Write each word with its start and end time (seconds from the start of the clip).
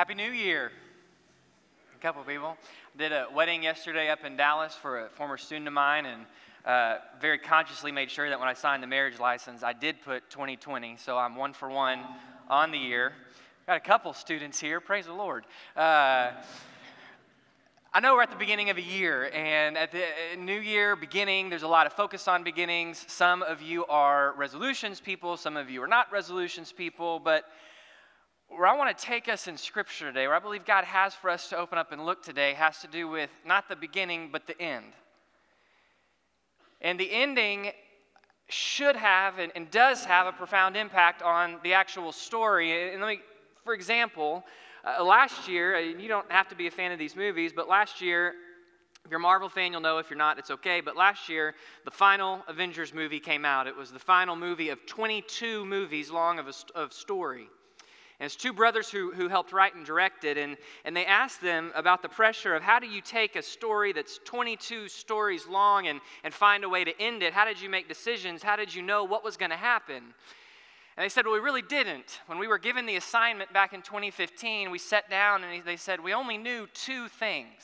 Happy 0.00 0.14
New 0.14 0.32
Year. 0.32 0.72
A 1.94 2.00
couple 2.00 2.22
people. 2.22 2.56
Did 2.96 3.12
a 3.12 3.26
wedding 3.34 3.62
yesterday 3.62 4.08
up 4.08 4.24
in 4.24 4.34
Dallas 4.34 4.74
for 4.74 5.04
a 5.04 5.08
former 5.10 5.36
student 5.36 5.66
of 5.68 5.74
mine 5.74 6.06
and 6.06 6.24
uh, 6.64 7.00
very 7.20 7.36
consciously 7.36 7.92
made 7.92 8.10
sure 8.10 8.30
that 8.30 8.40
when 8.40 8.48
I 8.48 8.54
signed 8.54 8.82
the 8.82 8.86
marriage 8.86 9.18
license, 9.18 9.62
I 9.62 9.74
did 9.74 10.00
put 10.00 10.30
2020, 10.30 10.96
so 10.96 11.18
I'm 11.18 11.36
one 11.36 11.52
for 11.52 11.68
one 11.68 12.00
on 12.48 12.70
the 12.70 12.78
year. 12.78 13.12
Got 13.66 13.76
a 13.76 13.80
couple 13.80 14.14
students 14.14 14.58
here, 14.58 14.80
praise 14.80 15.04
the 15.04 15.12
Lord. 15.12 15.44
Uh, 15.76 16.30
I 17.92 18.00
know 18.00 18.14
we're 18.14 18.22
at 18.22 18.30
the 18.30 18.36
beginning 18.36 18.70
of 18.70 18.78
a 18.78 18.82
year, 18.82 19.30
and 19.34 19.76
at 19.76 19.92
the 19.92 20.04
uh, 20.04 20.36
new 20.38 20.60
year 20.60 20.96
beginning, 20.96 21.50
there's 21.50 21.62
a 21.62 21.68
lot 21.68 21.86
of 21.86 21.92
focus 21.92 22.26
on 22.26 22.42
beginnings. 22.42 23.04
Some 23.06 23.42
of 23.42 23.60
you 23.60 23.84
are 23.84 24.32
resolutions 24.38 24.98
people, 24.98 25.36
some 25.36 25.58
of 25.58 25.68
you 25.68 25.82
are 25.82 25.88
not 25.88 26.10
resolutions 26.10 26.72
people, 26.72 27.18
but 27.18 27.44
where 28.50 28.66
I 28.66 28.76
want 28.76 28.96
to 28.96 29.04
take 29.04 29.28
us 29.28 29.46
in 29.46 29.56
Scripture 29.56 30.06
today, 30.06 30.26
where 30.26 30.36
I 30.36 30.40
believe 30.40 30.64
God 30.64 30.84
has 30.84 31.14
for 31.14 31.30
us 31.30 31.48
to 31.50 31.56
open 31.56 31.78
up 31.78 31.92
and 31.92 32.04
look 32.04 32.22
today, 32.22 32.54
has 32.54 32.80
to 32.80 32.88
do 32.88 33.08
with 33.08 33.30
not 33.46 33.68
the 33.68 33.76
beginning, 33.76 34.30
but 34.32 34.46
the 34.46 34.60
end. 34.60 34.92
And 36.80 36.98
the 36.98 37.10
ending 37.10 37.70
should 38.48 38.96
have 38.96 39.38
and, 39.38 39.52
and 39.54 39.70
does 39.70 40.04
have 40.04 40.26
a 40.26 40.32
profound 40.32 40.76
impact 40.76 41.22
on 41.22 41.56
the 41.62 41.74
actual 41.74 42.10
story. 42.10 42.92
And 42.92 43.00
let 43.00 43.08
me, 43.08 43.20
for 43.64 43.72
example, 43.72 44.44
uh, 44.84 45.04
last 45.04 45.48
year, 45.48 45.78
you 45.78 46.08
don't 46.08 46.30
have 46.32 46.48
to 46.48 46.56
be 46.56 46.66
a 46.66 46.70
fan 46.70 46.90
of 46.90 46.98
these 46.98 47.14
movies, 47.14 47.52
but 47.54 47.68
last 47.68 48.00
year, 48.00 48.34
if 49.04 49.10
you're 49.10 49.20
a 49.20 49.22
Marvel 49.22 49.48
fan, 49.48 49.72
you'll 49.72 49.80
know. 49.80 49.98
If 49.98 50.10
you're 50.10 50.18
not, 50.18 50.38
it's 50.38 50.50
okay. 50.50 50.82
But 50.82 50.94
last 50.94 51.28
year, 51.28 51.54
the 51.84 51.90
final 51.90 52.42
Avengers 52.48 52.92
movie 52.92 53.20
came 53.20 53.46
out. 53.46 53.66
It 53.66 53.74
was 53.74 53.90
the 53.90 53.98
final 53.98 54.36
movie 54.36 54.68
of 54.68 54.84
22 54.84 55.64
movies 55.64 56.10
long 56.10 56.38
of, 56.38 56.48
a, 56.48 56.52
of 56.78 56.92
story. 56.92 57.48
And 58.20 58.26
it's 58.26 58.36
two 58.36 58.52
brothers 58.52 58.90
who, 58.90 59.12
who 59.12 59.28
helped 59.28 59.50
write 59.50 59.74
and 59.74 59.86
direct 59.86 60.24
it, 60.24 60.36
and, 60.36 60.58
and 60.84 60.94
they 60.94 61.06
asked 61.06 61.40
them 61.40 61.72
about 61.74 62.02
the 62.02 62.08
pressure 62.08 62.54
of 62.54 62.62
how 62.62 62.78
do 62.78 62.86
you 62.86 63.00
take 63.00 63.34
a 63.34 63.40
story 63.40 63.94
that's 63.94 64.20
22 64.26 64.88
stories 64.88 65.46
long 65.46 65.86
and, 65.86 66.02
and 66.22 66.34
find 66.34 66.62
a 66.62 66.68
way 66.68 66.84
to 66.84 66.92
end 67.00 67.22
it? 67.22 67.32
How 67.32 67.46
did 67.46 67.58
you 67.58 67.70
make 67.70 67.88
decisions? 67.88 68.42
How 68.42 68.56
did 68.56 68.74
you 68.74 68.82
know 68.82 69.04
what 69.04 69.24
was 69.24 69.38
going 69.38 69.52
to 69.52 69.56
happen? 69.56 70.02
And 70.98 71.04
they 71.04 71.08
said, 71.08 71.24
Well, 71.24 71.32
we 71.32 71.40
really 71.40 71.62
didn't. 71.62 72.20
When 72.26 72.38
we 72.38 72.46
were 72.46 72.58
given 72.58 72.84
the 72.84 72.96
assignment 72.96 73.54
back 73.54 73.72
in 73.72 73.80
2015, 73.80 74.70
we 74.70 74.78
sat 74.78 75.08
down 75.08 75.42
and 75.42 75.64
they 75.64 75.76
said, 75.76 75.98
We 75.98 76.12
only 76.12 76.36
knew 76.36 76.66
two 76.74 77.08
things. 77.08 77.62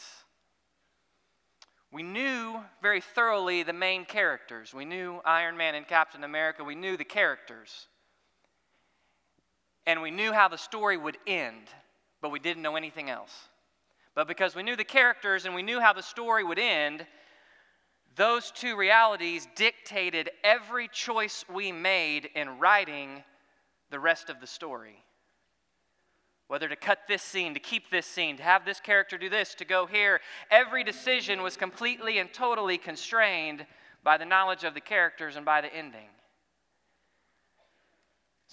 We 1.93 2.03
knew 2.03 2.63
very 2.81 3.03
thoroughly 3.03 3.63
the 3.63 3.75
main 3.75 4.07
characters. 4.07 4.73
We 4.73 4.87
knew 4.87 5.21
Iron 5.27 5.59
Man 5.59 5.75
and 5.75 5.87
Captain 5.87 6.25
America. 6.25 6.65
We 6.65 6.75
knew 6.75 6.97
the 6.97 7.05
characters 7.05 7.89
and 9.87 10.03
we 10.03 10.11
knew 10.11 10.33
how 10.33 10.49
the 10.49 10.59
story 10.59 10.97
would 10.97 11.17
end, 11.27 11.69
but 12.21 12.31
we 12.31 12.39
didn't 12.39 12.63
know 12.63 12.77
anything 12.77 13.09
else. 13.09 13.33
But 14.15 14.29
because 14.29 14.57
we 14.57 14.63
knew 14.63 14.77
the 14.77 14.85
characters 14.85 15.45
and 15.45 15.55
we 15.55 15.63
knew 15.63 15.81
how 15.81 15.93
the 15.93 16.03
story 16.03 16.43
would 16.43 16.59
end, 16.59 17.07
those 18.17 18.51
two 18.51 18.77
realities 18.77 19.47
dictated 19.55 20.31
every 20.43 20.89
choice 20.89 21.45
we 21.53 21.71
made 21.71 22.31
in 22.35 22.59
writing 22.59 23.23
the 23.91 24.01
rest 24.01 24.31
of 24.31 24.41
the 24.41 24.47
story. 24.47 25.05
Whether 26.49 26.69
to 26.69 26.77
cut 26.77 27.01
this 27.09 27.23
scene, 27.23 27.55
to 27.55 27.61
keep 27.61 27.91
this 27.91 28.07
scene, 28.07 28.37
to 28.39 28.43
have 28.43 28.65
this 28.65 28.81
character 28.81 29.19
do 29.19 29.29
this, 29.29 29.55
to 29.57 29.65
go 29.65 29.85
here, 29.87 30.21
every 30.51 30.83
decision 30.83 31.43
was 31.43 31.57
completely 31.57 32.19
and 32.19 32.33
totally 32.33 32.79
constrained 32.79 33.67
by 34.03 34.17
the 34.17 34.25
knowledge 34.25 34.65
of 34.65 34.73
the 34.73 34.81
characters 34.81 35.37
and 35.37 35.45
by 35.45 35.61
the 35.61 35.75
ending. 35.75 36.09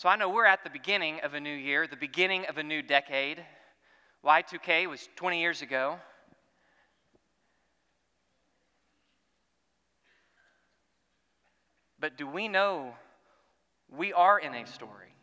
So 0.04 0.10
I 0.10 0.18
know 0.18 0.28
we're 0.28 0.44
at 0.44 0.66
the 0.66 0.70
beginning 0.70 1.22
of 1.24 1.34
a 1.34 1.40
new 1.40 1.56
year, 1.56 1.88
the 1.88 1.96
beginning 1.96 2.46
of 2.48 2.58
a 2.58 2.64
new 2.64 2.82
decade. 2.82 3.42
Y2K 4.26 4.90
was 4.90 5.08
20 5.16 5.40
years 5.40 5.62
ago. 5.62 5.96
But 12.02 12.18
do 12.18 12.28
we 12.28 12.50
know 12.50 12.96
we 13.90 14.12
are 14.12 14.38
in 14.38 14.54
a 14.54 14.68
story? 14.68 15.16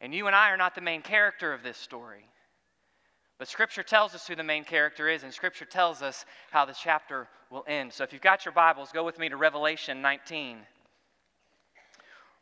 And 0.00 0.12
you 0.12 0.26
and 0.26 0.34
I 0.34 0.50
are 0.50 0.56
not 0.56 0.74
the 0.74 0.80
main 0.80 1.02
character 1.02 1.52
of 1.52 1.62
this 1.62 1.78
story. 1.78 2.26
But 3.38 3.46
Scripture 3.46 3.84
tells 3.84 4.16
us 4.16 4.26
who 4.26 4.34
the 4.34 4.42
main 4.42 4.64
character 4.64 5.08
is, 5.08 5.22
and 5.22 5.32
Scripture 5.32 5.64
tells 5.64 6.02
us 6.02 6.24
how 6.50 6.64
the 6.64 6.74
chapter 6.74 7.28
will 7.52 7.64
end. 7.68 7.92
So 7.92 8.02
if 8.02 8.12
you've 8.12 8.20
got 8.20 8.44
your 8.44 8.50
Bibles, 8.50 8.90
go 8.90 9.04
with 9.04 9.20
me 9.20 9.28
to 9.28 9.36
Revelation 9.36 10.02
19. 10.02 10.58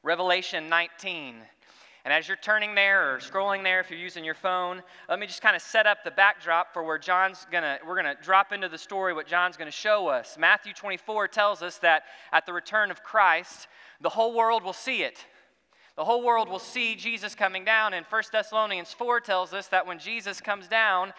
Revelation 0.02 0.68
19. 0.68 1.36
And 2.04 2.12
as 2.12 2.26
you're 2.26 2.36
turning 2.36 2.74
there 2.74 3.14
or 3.14 3.18
scrolling 3.18 3.62
there, 3.62 3.78
if 3.78 3.88
you're 3.88 3.98
using 3.98 4.24
your 4.24 4.34
phone, 4.34 4.82
let 5.08 5.20
me 5.20 5.26
just 5.26 5.40
kind 5.40 5.54
of 5.54 5.62
set 5.62 5.86
up 5.86 5.98
the 6.02 6.10
backdrop 6.10 6.72
for 6.72 6.82
where 6.82 6.98
John's 6.98 7.46
gonna, 7.52 7.78
we're 7.86 7.94
gonna 7.94 8.16
drop 8.20 8.52
into 8.52 8.68
the 8.68 8.78
story 8.78 9.14
what 9.14 9.28
John's 9.28 9.56
gonna 9.56 9.70
show 9.70 10.08
us. 10.08 10.36
Matthew 10.36 10.72
24 10.72 11.28
tells 11.28 11.62
us 11.62 11.78
that 11.78 12.02
at 12.32 12.44
the 12.44 12.52
return 12.52 12.90
of 12.90 13.04
Christ, 13.04 13.68
the 14.00 14.08
whole 14.08 14.34
world 14.34 14.64
will 14.64 14.72
see 14.72 15.04
it. 15.04 15.24
The 15.94 16.04
whole 16.04 16.24
world 16.24 16.48
will 16.48 16.58
see 16.58 16.96
Jesus 16.96 17.36
coming 17.36 17.64
down. 17.64 17.94
And 17.94 18.04
1 18.06 18.22
Thessalonians 18.32 18.92
4 18.92 19.20
tells 19.20 19.52
us 19.52 19.69
that 19.69 19.86
when 19.86 20.00
Jesus 20.00 20.40
comes 20.40 20.66
down, 20.66 21.12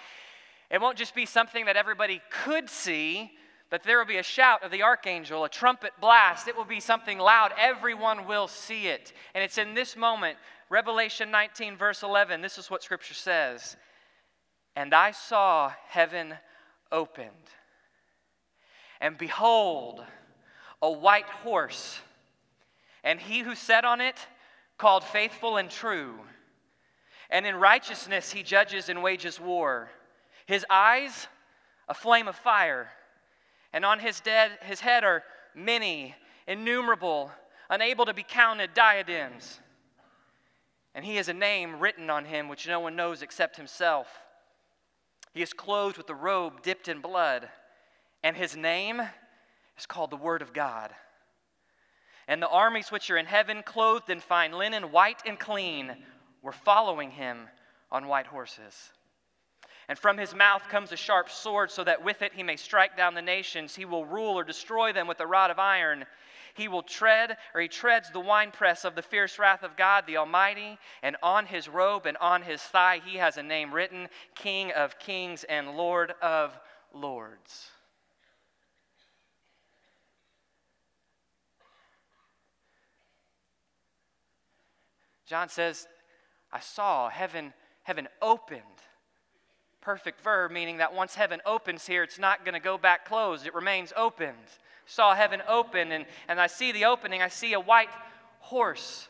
it 0.70 0.82
won't 0.82 0.98
just 0.98 1.16
be 1.16 1.26
something 1.26 1.66
that 1.66 1.78
everybody 1.78 2.22
could 2.30 2.70
see, 2.70 3.32
that 3.74 3.82
there 3.82 3.98
will 3.98 4.06
be 4.06 4.18
a 4.18 4.24
shout 4.24 4.62
of 4.62 4.70
the 4.70 4.84
archangel, 4.84 5.46
a 5.46 5.50
trumpet 5.50 5.94
blast. 6.00 6.48
It 6.48 6.56
will 6.56 6.64
be 6.64 6.80
something 6.80 7.18
loud. 7.18 7.54
Everyone 7.60 8.28
will 8.28 8.48
see 8.48 8.86
it. 8.86 9.14
And 9.34 9.44
it's 9.44 9.58
in 9.58 9.74
this 9.74 9.98
moment, 9.98 10.38
Revelation 10.70 11.32
19, 11.32 11.76
verse 11.76 12.04
11, 12.04 12.42
this 12.42 12.60
is 12.60 12.70
what 12.70 12.84
Scripture 12.84 13.16
says. 13.16 13.76
And 14.76 14.94
I 14.94 15.10
saw 15.10 15.72
heaven 15.88 16.36
opened, 16.92 17.50
and 19.02 19.18
behold, 19.18 20.04
a 20.80 20.92
white 20.92 21.26
horse, 21.26 22.00
and 23.04 23.20
he 23.20 23.40
who 23.40 23.56
sat 23.56 23.86
on 23.86 24.02
it 24.02 24.20
called 24.78 25.04
faithful 25.04 25.58
and 25.58 25.72
true. 25.72 26.14
And 27.32 27.48
in 27.48 27.56
righteousness 27.56 28.32
he 28.32 28.44
judges 28.44 28.88
and 28.88 29.02
wages 29.02 29.40
war. 29.40 29.90
His 30.46 30.64
eyes, 30.70 31.28
a 31.90 31.96
flame 31.96 32.28
of 32.28 32.36
fire 32.36 32.88
and 33.74 33.84
on 33.84 34.00
his, 34.00 34.20
dead, 34.20 34.52
his 34.62 34.80
head 34.80 35.04
are 35.04 35.24
many, 35.56 36.16
innumerable, 36.48 37.32
unable 37.70 38.06
to 38.06 38.14
be 38.14 38.24
counted 38.24 38.74
diadems. 38.74 39.60
And 40.96 41.04
he 41.04 41.16
has 41.16 41.28
a 41.28 41.34
name 41.34 41.80
written 41.80 42.10
on 42.12 42.26
him 42.26 42.48
which 42.48 42.68
no 42.68 42.80
one 42.80 42.96
knows 42.96 43.24
except 43.24 43.58
himself. 43.58 44.08
He 45.34 45.42
is 45.42 45.54
clothed 45.54 45.98
with 45.98 46.10
a 46.10 46.16
robe 46.16 46.62
dipped 46.62 46.88
in 46.88 47.00
blood, 47.00 47.50
and 48.22 48.38
his 48.38 48.56
name 48.56 49.02
is 49.78 49.88
called 49.88 50.12
the 50.12 50.18
Word 50.18 50.44
of 50.44 50.54
God. 50.54 50.92
And 52.28 52.42
the 52.42 52.48
armies 52.48 52.92
which 52.92 53.10
are 53.10 53.18
in 53.18 53.26
heaven, 53.26 53.64
clothed 53.66 54.10
in 54.10 54.20
fine 54.20 54.52
linen, 54.54 54.92
white 54.92 55.24
and 55.26 55.40
clean, 55.40 55.98
were 56.44 56.52
following 56.52 57.12
him 57.12 57.50
on 57.92 58.08
white 58.08 58.28
horses. 58.28 58.92
And 59.88 60.00
from 60.00 60.18
his 60.18 60.34
mouth 60.34 60.68
comes 60.70 60.92
a 60.92 60.98
sharp 60.98 61.30
sword, 61.30 61.70
so 61.70 61.84
that 61.84 62.04
with 62.04 62.22
it 62.22 62.34
he 62.34 62.44
may 62.44 62.56
strike 62.56 62.96
down 62.96 63.14
the 63.14 63.22
nations. 63.22 63.76
He 63.76 63.86
will 63.86 64.06
rule 64.06 64.38
or 64.38 64.44
destroy 64.44 64.94
them 64.94 65.08
with 65.08 65.20
a 65.20 65.28
rod 65.28 65.52
of 65.52 65.60
iron. 65.60 66.06
He 66.54 66.68
will 66.68 66.84
tread, 66.84 67.38
or 67.54 67.62
he 67.62 67.68
treads 67.68 68.12
the 68.12 68.20
winepress 68.20 68.86
of 68.86 68.96
the 68.96 69.02
fierce 69.02 69.40
wrath 69.40 69.64
of 69.64 69.76
God 69.76 70.06
the 70.06 70.18
Almighty. 70.18 70.78
And 71.02 71.18
on 71.22 71.46
his 71.46 71.68
robe 71.68 72.06
and 72.06 72.18
on 72.18 72.44
his 72.44 72.62
thigh 72.62 73.02
he 73.04 73.18
has 73.18 73.38
a 73.38 73.44
name 73.44 73.74
written 73.74 74.08
King 74.36 74.72
of 74.72 75.00
Kings 75.00 75.44
and 75.46 75.76
Lord 75.76 76.14
of 76.22 76.58
Lords. 76.94 77.70
John 85.26 85.50
says, 85.50 85.88
I 86.52 86.60
saw 86.60 87.10
heaven, 87.10 87.54
heaven 87.84 88.08
opened 88.22 88.62
perfect 89.84 90.22
verb, 90.22 90.52
meaning 90.52 90.78
that 90.78 90.94
once 90.94 91.16
heaven 91.16 91.42
opens 91.46 91.86
here, 91.86 92.04
it's 92.04 92.18
not 92.18 92.46
going 92.46 92.54
to 92.54 92.60
go 92.60 92.78
back 92.78 93.06
closed, 93.06 93.46
it 93.46 93.54
remains 93.54 93.92
opened. 93.96 94.38
Saw 94.86 95.14
heaven 95.14 95.42
open, 95.48 95.92
and, 95.92 96.06
and 96.28 96.40
I 96.40 96.48
see 96.48 96.72
the 96.72 96.86
opening, 96.86 97.22
I 97.22 97.28
see 97.28 97.54
a 97.54 97.60
white 97.60 97.90
horse. 98.40 99.08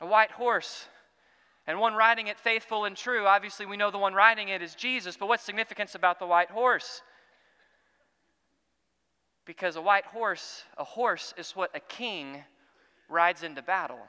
A 0.00 0.06
white 0.06 0.32
horse. 0.32 0.86
And 1.66 1.78
one 1.78 1.94
riding 1.94 2.26
it 2.26 2.38
faithful 2.38 2.84
and 2.84 2.96
true. 2.96 3.26
Obviously, 3.26 3.66
we 3.66 3.76
know 3.76 3.90
the 3.90 3.98
one 3.98 4.14
riding 4.14 4.48
it 4.48 4.62
is 4.62 4.74
Jesus, 4.74 5.16
but 5.16 5.28
what's 5.28 5.44
significance 5.44 5.94
about 5.94 6.18
the 6.18 6.26
white 6.26 6.50
horse? 6.50 7.02
Because 9.44 9.76
a 9.76 9.82
white 9.82 10.06
horse, 10.06 10.64
a 10.76 10.84
horse 10.84 11.34
is 11.36 11.52
what 11.52 11.70
a 11.74 11.80
king 11.80 12.42
rides 13.08 13.42
into 13.42 13.62
battle. 13.62 14.00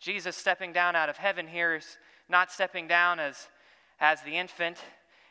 Jesus 0.00 0.36
stepping 0.36 0.72
down 0.72 0.96
out 0.96 1.08
of 1.08 1.16
heaven 1.16 1.46
here 1.46 1.76
is 1.76 1.96
not 2.32 2.50
stepping 2.50 2.88
down 2.88 3.20
as, 3.20 3.48
as 4.00 4.22
the 4.22 4.36
infant 4.36 4.78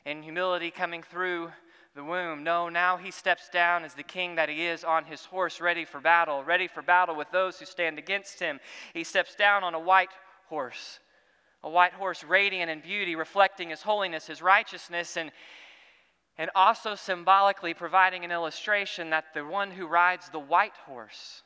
in 0.05 0.23
humility 0.23 0.71
coming 0.71 1.03
through 1.03 1.51
the 1.95 2.03
womb. 2.03 2.43
No, 2.43 2.69
now 2.69 2.95
he 2.95 3.11
steps 3.11 3.49
down 3.49 3.83
as 3.83 3.95
the 3.95 4.03
king 4.03 4.35
that 4.35 4.47
he 4.47 4.65
is 4.65 4.83
on 4.83 5.03
his 5.03 5.25
horse, 5.25 5.59
ready 5.59 5.83
for 5.83 5.99
battle, 5.99 6.43
ready 6.43 6.67
for 6.67 6.81
battle 6.81 7.15
with 7.15 7.29
those 7.31 7.59
who 7.59 7.65
stand 7.65 7.97
against 7.99 8.39
him. 8.39 8.59
He 8.93 9.03
steps 9.03 9.35
down 9.35 9.63
on 9.63 9.73
a 9.73 9.79
white 9.79 10.11
horse, 10.47 10.99
A 11.63 11.69
white 11.69 11.93
horse, 11.93 12.23
radiant 12.23 12.71
in 12.71 12.79
beauty, 12.79 13.15
reflecting 13.15 13.69
his 13.69 13.81
holiness, 13.81 14.27
his 14.27 14.41
righteousness, 14.41 15.17
and, 15.17 15.31
and 16.37 16.49
also 16.55 16.95
symbolically 16.95 17.73
providing 17.73 18.23
an 18.23 18.31
illustration 18.31 19.09
that 19.09 19.33
the 19.33 19.45
one 19.45 19.71
who 19.71 19.85
rides 19.85 20.29
the 20.29 20.39
white 20.39 20.77
horse 20.85 21.43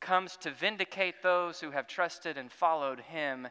comes 0.00 0.36
to 0.36 0.50
vindicate 0.50 1.22
those 1.22 1.60
who 1.60 1.70
have 1.72 1.88
trusted 1.88 2.36
and 2.36 2.52
followed 2.52 3.00
him 3.00 3.48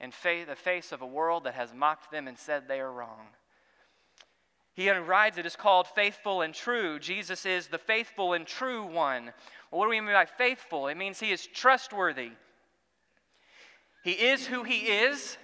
in 0.00 0.10
the 0.10 0.56
face 0.56 0.92
of 0.92 1.02
a 1.02 1.06
world 1.06 1.44
that 1.44 1.54
has 1.54 1.74
mocked 1.74 2.10
them 2.10 2.26
and 2.26 2.38
said 2.38 2.66
they 2.66 2.80
are 2.80 2.90
wrong. 2.90 3.28
He 4.72 4.88
rides 4.88 5.36
it 5.36 5.46
is 5.46 5.56
called 5.56 5.86
faithful 5.88 6.40
and 6.40 6.54
true. 6.54 6.98
Jesus 6.98 7.44
is 7.44 7.66
the 7.66 7.78
faithful 7.78 8.32
and 8.32 8.46
true 8.46 8.84
one. 8.84 9.26
Well, 9.70 9.80
what 9.80 9.84
do 9.84 9.90
we 9.90 10.00
mean 10.00 10.12
by 10.12 10.24
faithful? 10.24 10.88
It 10.88 10.96
means 10.96 11.20
he 11.20 11.32
is 11.32 11.46
trustworthy. 11.46 12.30
He 14.02 14.12
is 14.12 14.46
who 14.46 14.62
he 14.62 14.78
is, 14.78 15.36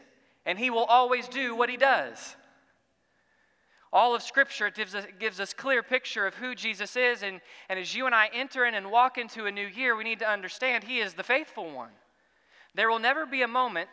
and 0.47 0.59
he 0.59 0.71
will 0.71 0.85
always 0.85 1.29
do 1.29 1.55
what 1.55 1.69
he 1.69 1.77
does. 1.77 2.37
All 3.93 4.15
of 4.15 4.23
Scripture 4.23 4.71
gives 4.71 4.95
us, 4.95 5.07
gives 5.19 5.41
us 5.41 5.53
clear 5.53 5.83
picture 5.83 6.27
of 6.27 6.35
who 6.35 6.55
Jesus 6.55 6.97
is, 6.97 7.23
and, 7.23 7.41
and 7.69 7.79
as 7.79 7.95
you 7.95 8.07
and 8.07 8.15
I 8.15 8.31
enter 8.33 8.65
in 8.65 8.75
and 8.75 8.91
walk 8.91 9.19
into 9.19 9.47
a 9.47 9.53
new 9.53 9.67
year, 9.67 9.97
we 9.97 10.05
need 10.05 10.19
to 10.21 10.29
understand 10.29 10.85
He 10.85 11.01
is 11.01 11.15
the 11.15 11.23
faithful 11.23 11.71
one. 11.71 11.93
There 12.75 12.91
will 12.91 12.99
never 12.99 13.27
be 13.27 13.43
a 13.43 13.49
moment, 13.49 13.91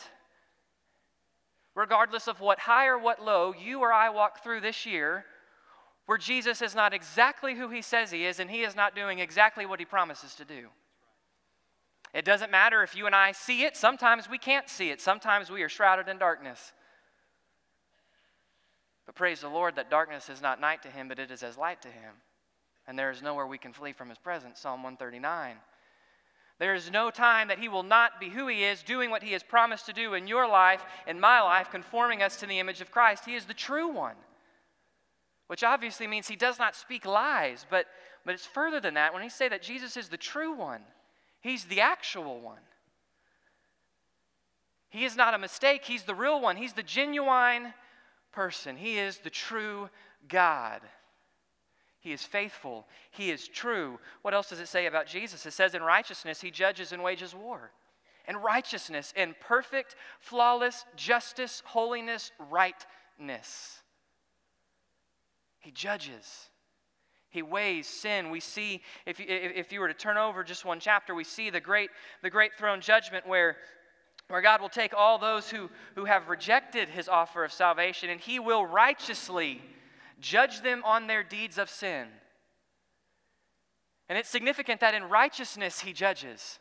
regardless 1.75 2.27
of 2.27 2.39
what 2.39 2.59
high 2.59 2.87
or 2.87 2.97
what 2.97 3.23
low 3.23 3.53
you 3.53 3.79
or 3.79 3.91
I 3.91 4.09
walk 4.09 4.43
through 4.43 4.61
this 4.61 4.85
year, 4.85 5.25
where 6.05 6.17
Jesus 6.17 6.61
is 6.61 6.75
not 6.75 6.93
exactly 6.93 7.55
who 7.55 7.69
He 7.69 7.81
says 7.81 8.11
He 8.11 8.25
is, 8.25 8.39
and 8.39 8.49
He 8.49 8.61
is 8.61 8.75
not 8.75 8.95
doing 8.95 9.19
exactly 9.19 9.65
what 9.65 9.79
He 9.79 9.85
promises 9.85 10.35
to 10.35 10.45
do. 10.45 10.67
It 12.13 12.25
doesn't 12.25 12.51
matter 12.51 12.83
if 12.83 12.95
you 12.95 13.07
and 13.07 13.15
I 13.15 13.31
see 13.31 13.63
it, 13.63 13.75
sometimes 13.75 14.29
we 14.29 14.37
can't 14.37 14.69
see 14.69 14.91
it, 14.91 15.01
sometimes 15.01 15.49
we 15.49 15.63
are 15.63 15.69
shrouded 15.69 16.07
in 16.07 16.19
darkness. 16.19 16.73
But 19.05 19.15
praise 19.15 19.41
the 19.41 19.49
Lord 19.49 19.75
that 19.75 19.89
darkness 19.89 20.29
is 20.29 20.41
not 20.41 20.61
night 20.61 20.83
to 20.83 20.89
him, 20.89 21.07
but 21.07 21.19
it 21.19 21.31
is 21.31 21.43
as 21.43 21.57
light 21.57 21.81
to 21.81 21.89
him. 21.89 22.13
And 22.87 22.97
there 22.97 23.11
is 23.11 23.21
nowhere 23.21 23.47
we 23.47 23.57
can 23.57 23.73
flee 23.73 23.93
from 23.93 24.09
his 24.09 24.17
presence. 24.17 24.59
Psalm 24.59 24.83
139. 24.83 25.55
There 26.59 26.75
is 26.75 26.91
no 26.91 27.09
time 27.09 27.47
that 27.47 27.59
he 27.59 27.67
will 27.67 27.83
not 27.83 28.19
be 28.19 28.29
who 28.29 28.47
he 28.47 28.63
is, 28.63 28.83
doing 28.83 29.09
what 29.09 29.23
he 29.23 29.33
has 29.33 29.43
promised 29.43 29.85
to 29.87 29.93
do 29.93 30.13
in 30.13 30.27
your 30.27 30.47
life, 30.47 30.83
in 31.07 31.19
my 31.19 31.41
life, 31.41 31.71
conforming 31.71 32.21
us 32.21 32.37
to 32.37 32.45
the 32.45 32.59
image 32.59 32.79
of 32.79 32.91
Christ. 32.91 33.25
He 33.25 33.35
is 33.35 33.45
the 33.45 33.53
true 33.53 33.87
one, 33.87 34.15
which 35.47 35.63
obviously 35.63 36.07
means 36.07 36.27
he 36.27 36.35
does 36.35 36.59
not 36.59 36.75
speak 36.75 37.05
lies, 37.05 37.65
but, 37.69 37.87
but 38.25 38.33
it's 38.33 38.45
further 38.45 38.79
than 38.79 38.93
that. 38.93 39.13
When 39.13 39.23
he 39.23 39.29
say 39.29 39.49
that 39.49 39.63
Jesus 39.63 39.97
is 39.97 40.09
the 40.09 40.17
true 40.17 40.53
one, 40.53 40.81
he's 41.41 41.65
the 41.65 41.81
actual 41.81 42.39
one. 42.39 42.61
He 44.89 45.05
is 45.05 45.15
not 45.15 45.33
a 45.33 45.39
mistake, 45.39 45.83
he's 45.85 46.03
the 46.03 46.13
real 46.13 46.39
one, 46.39 46.55
he's 46.55 46.73
the 46.73 46.83
genuine 46.83 47.73
person. 48.31 48.77
He 48.77 48.99
is 48.99 49.17
the 49.17 49.31
true 49.31 49.89
God. 50.27 50.81
He 52.03 52.11
is 52.11 52.21
faithful. 52.21 52.85
He 53.11 53.31
is 53.31 53.47
true. 53.47 53.97
What 54.23 54.33
else 54.33 54.49
does 54.49 54.59
it 54.59 54.67
say 54.67 54.87
about 54.87 55.07
Jesus? 55.07 55.45
It 55.45 55.53
says, 55.53 55.73
in 55.73 55.81
righteousness, 55.81 56.41
he 56.41 56.51
judges 56.51 56.91
and 56.91 57.01
wages 57.01 57.33
war. 57.33 57.71
In 58.27 58.35
righteousness, 58.35 59.13
in 59.15 59.35
perfect, 59.39 59.95
flawless 60.19 60.83
justice, 60.97 61.63
holiness, 61.65 62.31
rightness. 62.51 63.81
He 65.59 65.71
judges. 65.71 66.49
He 67.29 67.41
weighs 67.41 67.87
sin. 67.87 68.31
We 68.31 68.41
see, 68.41 68.81
if 69.05 69.17
you, 69.21 69.25
if 69.29 69.71
you 69.71 69.79
were 69.79 69.87
to 69.87 69.93
turn 69.93 70.17
over 70.17 70.43
just 70.43 70.65
one 70.65 70.81
chapter, 70.81 71.15
we 71.15 71.23
see 71.23 71.49
the 71.49 71.61
great, 71.61 71.89
the 72.21 72.29
great 72.29 72.51
throne 72.57 72.81
judgment 72.81 73.25
where 73.25 73.55
where 74.29 74.41
God 74.41 74.61
will 74.61 74.69
take 74.69 74.93
all 74.95 75.17
those 75.17 75.49
who, 75.49 75.69
who 75.95 76.05
have 76.05 76.29
rejected 76.29 76.87
his 76.87 77.09
offer 77.09 77.43
of 77.43 77.51
salvation 77.51 78.09
and 78.09 78.21
he 78.21 78.39
will 78.39 78.65
righteously 78.65 79.61
judge 80.23 80.61
them 80.61 80.81
on 80.83 81.07
their 81.07 81.21
deeds 81.21 81.57
of 81.57 81.69
sin. 81.69 82.07
And 84.09 84.17
it's 84.17 84.29
significant 84.29 84.79
that 84.81 84.93
in 84.93 85.03
righteousness 85.03 85.81
he 85.81 85.93
judges. 85.93 86.59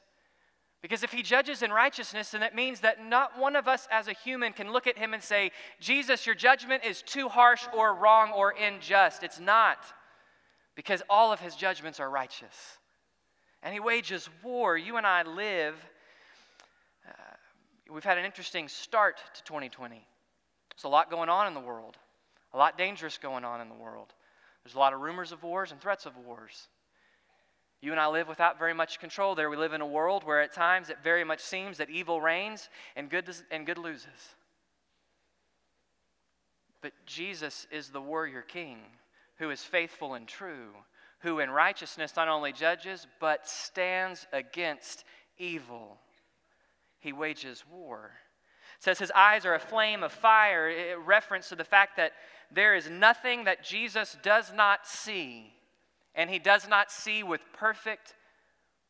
Because 0.82 1.03
if 1.03 1.12
he 1.12 1.23
judges 1.23 1.62
in 1.62 1.70
righteousness, 1.70 2.31
then 2.31 2.41
that 2.41 2.55
means 2.55 2.81
that 2.81 3.05
not 3.05 3.38
one 3.38 3.56
of 3.56 3.69
us 3.69 3.87
as 3.91 4.09
a 4.09 4.12
human 4.12 4.53
can 4.53 4.73
look 4.73 4.87
at 4.87 4.99
him 4.99 5.14
and 5.14 5.23
say, 5.23 5.53
Jesus, 5.81 6.26
your 6.26 6.35
judgment 6.35 6.85
is 6.85 7.03
too 7.03 7.29
harsh 7.29 7.67
or 7.73 7.94
wrong 7.94 8.32
or 8.32 8.50
unjust. 8.50 9.23
It's 9.23 9.41
not. 9.41 9.79
Because 10.75 11.03
all 11.08 11.32
of 11.32 11.41
his 11.41 11.55
judgments 11.55 12.00
are 12.00 12.11
righteous. 12.11 12.79
And 13.62 13.73
he 13.73 13.81
wages 13.81 14.29
war. 14.43 14.76
You 14.76 14.97
and 14.97 15.06
I 15.06 15.23
live 15.23 15.76
uh, 17.08 17.12
we've 17.93 18.05
had 18.05 18.19
an 18.19 18.25
interesting 18.25 18.69
start 18.69 19.20
to 19.35 19.43
2020. 19.44 19.97
There's 19.97 20.85
a 20.85 20.88
lot 20.88 21.11
going 21.11 21.29
on 21.29 21.47
in 21.47 21.55
the 21.55 21.61
world, 21.61 21.97
a 22.52 22.58
lot 22.58 22.78
dangerous 22.78 23.19
going 23.19 23.44
on 23.44 23.60
in 23.60 23.69
the 23.69 23.75
world. 23.75 24.12
There's 24.64 24.75
a 24.75 24.78
lot 24.78 24.93
of 24.93 25.00
rumors 25.00 25.32
of 25.32 25.43
wars 25.43 25.72
and 25.72 25.81
threats 25.81 26.06
of 26.06 26.16
wars. 26.16 26.69
You 27.81 27.90
and 27.90 28.00
I 28.00 28.06
live 28.06 28.28
without 28.28 28.58
very 28.58 28.75
much 28.75 29.00
control 29.00 29.34
there. 29.34 29.50
We 29.50 29.56
live 29.56 29.72
in 29.72 29.81
a 29.81 29.87
world 29.87 30.22
where 30.25 30.40
at 30.40 30.52
times 30.52 30.88
it 30.88 30.99
very 31.02 31.25
much 31.25 31.40
seems 31.40 31.78
that 31.78 31.90
evil 31.90 32.20
reigns 32.20 32.69
and 32.94 33.10
good, 33.10 33.28
and 33.50 33.66
good 33.66 33.78
loses. 33.78 34.06
But 36.81 36.93
Jesus 37.06 37.66
is 37.72 37.88
the 37.88 38.00
warrior 38.00 38.43
king 38.43 38.78
who 39.38 39.50
is 39.50 39.62
faithful 39.62 40.14
and 40.14 40.28
true, 40.28 40.70
who 41.20 41.40
in 41.40 41.50
righteousness 41.50 42.14
not 42.14 42.28
only 42.28 42.52
judges, 42.52 43.06
but 43.19 43.48
stands 43.48 44.26
against 44.32 45.05
evil 45.38 45.98
he 47.02 47.12
wages 47.12 47.64
war. 47.69 48.12
It 48.78 48.84
says 48.84 48.98
his 48.98 49.10
eyes 49.10 49.44
are 49.44 49.55
a 49.55 49.60
flame 49.60 50.05
of 50.05 50.12
fire, 50.12 50.70
a 50.70 50.96
reference 50.96 51.48
to 51.48 51.56
the 51.56 51.64
fact 51.64 51.96
that 51.96 52.12
there 52.54 52.75
is 52.75 52.88
nothing 52.88 53.44
that 53.44 53.64
Jesus 53.64 54.16
does 54.22 54.52
not 54.52 54.87
see, 54.87 55.52
and 56.14 56.28
he 56.28 56.38
does 56.38 56.69
not 56.69 56.90
see 56.90 57.22
with 57.22 57.40
perfect, 57.52 58.14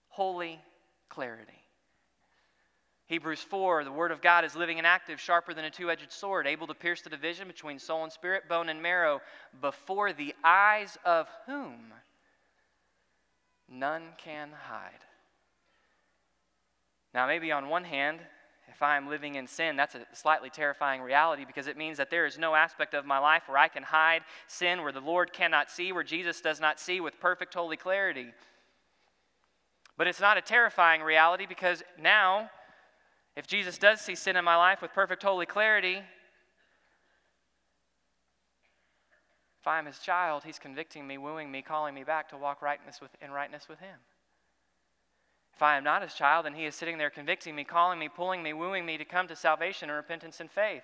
holy 0.09 0.61
clarity. 1.09 1.53
Hebrews 3.06 3.43
4, 3.43 3.85
the 3.85 3.93
Word 3.93 4.11
of 4.11 4.23
God 4.23 4.44
is 4.44 4.56
living 4.56 4.79
and 4.79 4.87
active, 4.87 5.20
sharper 5.20 5.53
than 5.53 5.67
a 5.67 5.70
two 5.70 5.91
edged 5.91 6.11
sword, 6.11 6.47
able 6.47 6.67
to 6.67 6.75
pierce 6.75 7.03
the 7.03 7.11
division 7.11 7.47
between 7.47 7.79
soul 7.79 8.05
and 8.05 8.12
spirit, 8.12 8.49
bone 8.49 8.69
and 8.69 8.81
marrow, 8.81 9.20
before 9.61 10.12
the 10.12 10.35
eyes 10.43 10.97
of 11.05 11.29
whom 11.47 11.93
none 13.69 14.03
can 14.17 14.50
hide. 14.67 15.05
Now, 17.12 17.26
maybe 17.26 17.53
on 17.53 17.69
one 17.69 17.85
hand, 17.85 18.20
if 18.69 18.82
I 18.82 18.97
am 18.97 19.09
living 19.09 19.35
in 19.35 19.47
sin, 19.47 19.76
that's 19.76 19.94
a 19.94 20.06
slightly 20.12 20.51
terrifying 20.51 21.03
reality 21.03 21.44
because 21.44 21.67
it 21.67 21.77
means 21.77 21.98
that 21.98 22.10
there 22.10 22.27
is 22.27 22.39
no 22.39 22.55
aspect 22.55 22.94
of 22.94 23.05
my 23.05 23.19
life 23.19 23.44
where 23.46 23.58
I 23.58 23.69
can 23.69 23.82
hide 23.82 24.22
sin, 24.46 24.82
where 24.82 24.93
the 24.93 25.01
Lord 25.01 25.32
cannot 25.32 25.70
see, 25.70 25.93
where 25.93 26.05
Jesus 26.05 26.41
does 26.41 26.60
not 26.60 26.81
see 26.81 27.01
with 27.01 27.20
perfect 27.20 27.55
holy 27.55 27.77
clarity. 27.77 28.29
But 29.96 30.06
it's 30.06 30.20
not 30.20 30.39
a 30.39 30.41
terrifying 30.41 31.03
reality 31.03 31.46
because 31.46 31.82
now, 32.01 32.51
if 33.37 33.46
Jesus 33.46 33.79
does 33.79 34.01
see 34.01 34.15
sin 34.15 34.37
in 34.37 34.44
my 34.44 34.56
life 34.56 34.81
with 34.81 34.93
perfect 34.93 35.22
holy 35.22 35.46
clarity, 35.46 36.01
if 39.60 39.67
I'm 39.67 39.87
his 39.87 39.98
child, 39.98 40.43
he's 40.44 40.58
convicting 40.58 41.06
me, 41.06 41.19
wooing 41.19 41.51
me, 41.51 41.63
calling 41.63 41.94
me 41.94 42.05
back 42.05 42.29
to 42.31 42.37
walk 42.37 42.63
rightness 42.63 43.01
with, 43.01 43.10
in 43.20 43.31
rightness 43.31 43.69
with 43.69 43.79
him. 43.79 43.98
If 45.55 45.63
I 45.63 45.77
am 45.77 45.85
not 45.85 46.03
his 46.03 46.15
child, 46.15 46.47
then 46.47 46.55
he 46.55 46.65
is 46.65 46.75
sitting 46.75 46.99
there 46.99 47.11
convicting 47.11 47.55
me, 47.55 47.65
calling 47.65 47.99
me, 47.99 48.09
pulling 48.09 48.43
me, 48.43 48.53
wooing 48.53 48.87
me 48.87 48.97
to 48.97 49.05
come 49.05 49.29
to 49.29 49.37
salvation 49.37 49.91
and 49.91 49.97
repentance 49.97 50.41
and 50.41 50.51
faith. 50.51 50.82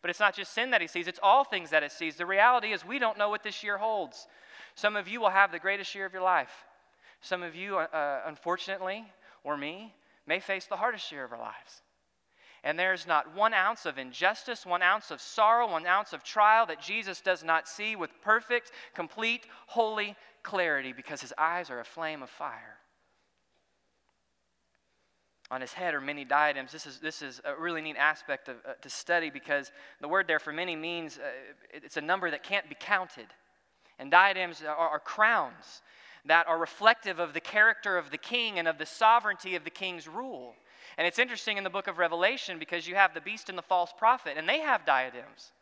But 0.00 0.10
it's 0.10 0.20
not 0.20 0.34
just 0.34 0.52
sin 0.52 0.70
that 0.70 0.80
he 0.80 0.86
sees, 0.86 1.06
it's 1.06 1.20
all 1.22 1.44
things 1.44 1.70
that 1.70 1.82
he 1.82 1.88
sees. 1.88 2.16
The 2.16 2.26
reality 2.26 2.72
is, 2.72 2.84
we 2.84 2.98
don't 2.98 3.18
know 3.18 3.28
what 3.28 3.42
this 3.42 3.62
year 3.62 3.78
holds. 3.78 4.26
Some 4.74 4.96
of 4.96 5.08
you 5.08 5.20
will 5.20 5.30
have 5.30 5.52
the 5.52 5.58
greatest 5.58 5.94
year 5.94 6.06
of 6.06 6.12
your 6.12 6.22
life. 6.22 6.64
Some 7.20 7.42
of 7.42 7.54
you, 7.54 7.78
uh, 7.78 7.86
uh 7.92 8.20
unfortunately, 8.26 9.04
or 9.44 9.56
me, 9.56 9.94
may 10.26 10.40
face 10.40 10.66
the 10.66 10.76
hardest 10.76 11.12
year 11.12 11.24
of 11.24 11.32
our 11.32 11.38
lives. 11.38 11.82
And 12.64 12.78
there's 12.78 13.06
not 13.06 13.34
one 13.34 13.54
ounce 13.54 13.86
of 13.86 13.96
injustice, 13.96 14.66
one 14.66 14.82
ounce 14.82 15.10
of 15.10 15.20
sorrow, 15.20 15.70
one 15.70 15.86
ounce 15.86 16.12
of 16.12 16.24
trial 16.24 16.66
that 16.66 16.80
Jesus 16.80 17.20
does 17.20 17.44
not 17.44 17.68
see 17.68 17.94
with 17.94 18.10
perfect, 18.22 18.72
complete, 18.94 19.46
holy 19.66 20.16
clarity 20.42 20.92
because 20.92 21.20
his 21.20 21.32
eyes 21.38 21.70
are 21.70 21.80
a 21.80 21.84
flame 21.84 22.22
of 22.22 22.30
fire 22.30 22.78
on 25.50 25.60
his 25.60 25.72
head 25.72 25.94
are 25.94 26.00
many 26.00 26.24
diadems. 26.24 26.72
This 26.72 26.86
is, 26.86 26.98
this 26.98 27.22
is 27.22 27.40
a 27.44 27.54
really 27.54 27.80
neat 27.80 27.96
aspect 27.96 28.48
of, 28.48 28.56
uh, 28.68 28.72
to 28.82 28.90
study 28.90 29.30
because 29.30 29.70
the 30.00 30.08
word 30.08 30.26
there 30.26 30.40
for 30.40 30.52
many 30.52 30.74
means 30.74 31.18
uh, 31.18 31.28
it's 31.72 31.96
a 31.96 32.00
number 32.00 32.30
that 32.30 32.42
can't 32.42 32.68
be 32.68 32.76
counted. 32.78 33.26
And 33.98 34.10
diadems 34.10 34.62
are, 34.62 34.74
are 34.74 34.98
crowns 34.98 35.82
that 36.24 36.48
are 36.48 36.58
reflective 36.58 37.20
of 37.20 37.32
the 37.32 37.40
character 37.40 37.96
of 37.96 38.10
the 38.10 38.18
king 38.18 38.58
and 38.58 38.66
of 38.66 38.78
the 38.78 38.86
sovereignty 38.86 39.54
of 39.54 39.64
the 39.64 39.70
king's 39.70 40.08
rule. 40.08 40.54
And 40.98 41.06
it's 41.06 41.18
interesting 41.18 41.58
in 41.58 41.64
the 41.64 41.70
book 41.70 41.86
of 41.86 41.98
Revelation 41.98 42.58
because 42.58 42.88
you 42.88 42.94
have 42.94 43.14
the 43.14 43.20
beast 43.20 43.48
and 43.48 43.56
the 43.56 43.62
false 43.62 43.92
prophet, 43.96 44.34
and 44.36 44.48
they 44.48 44.60
have 44.60 44.84
diadems. 44.84 45.52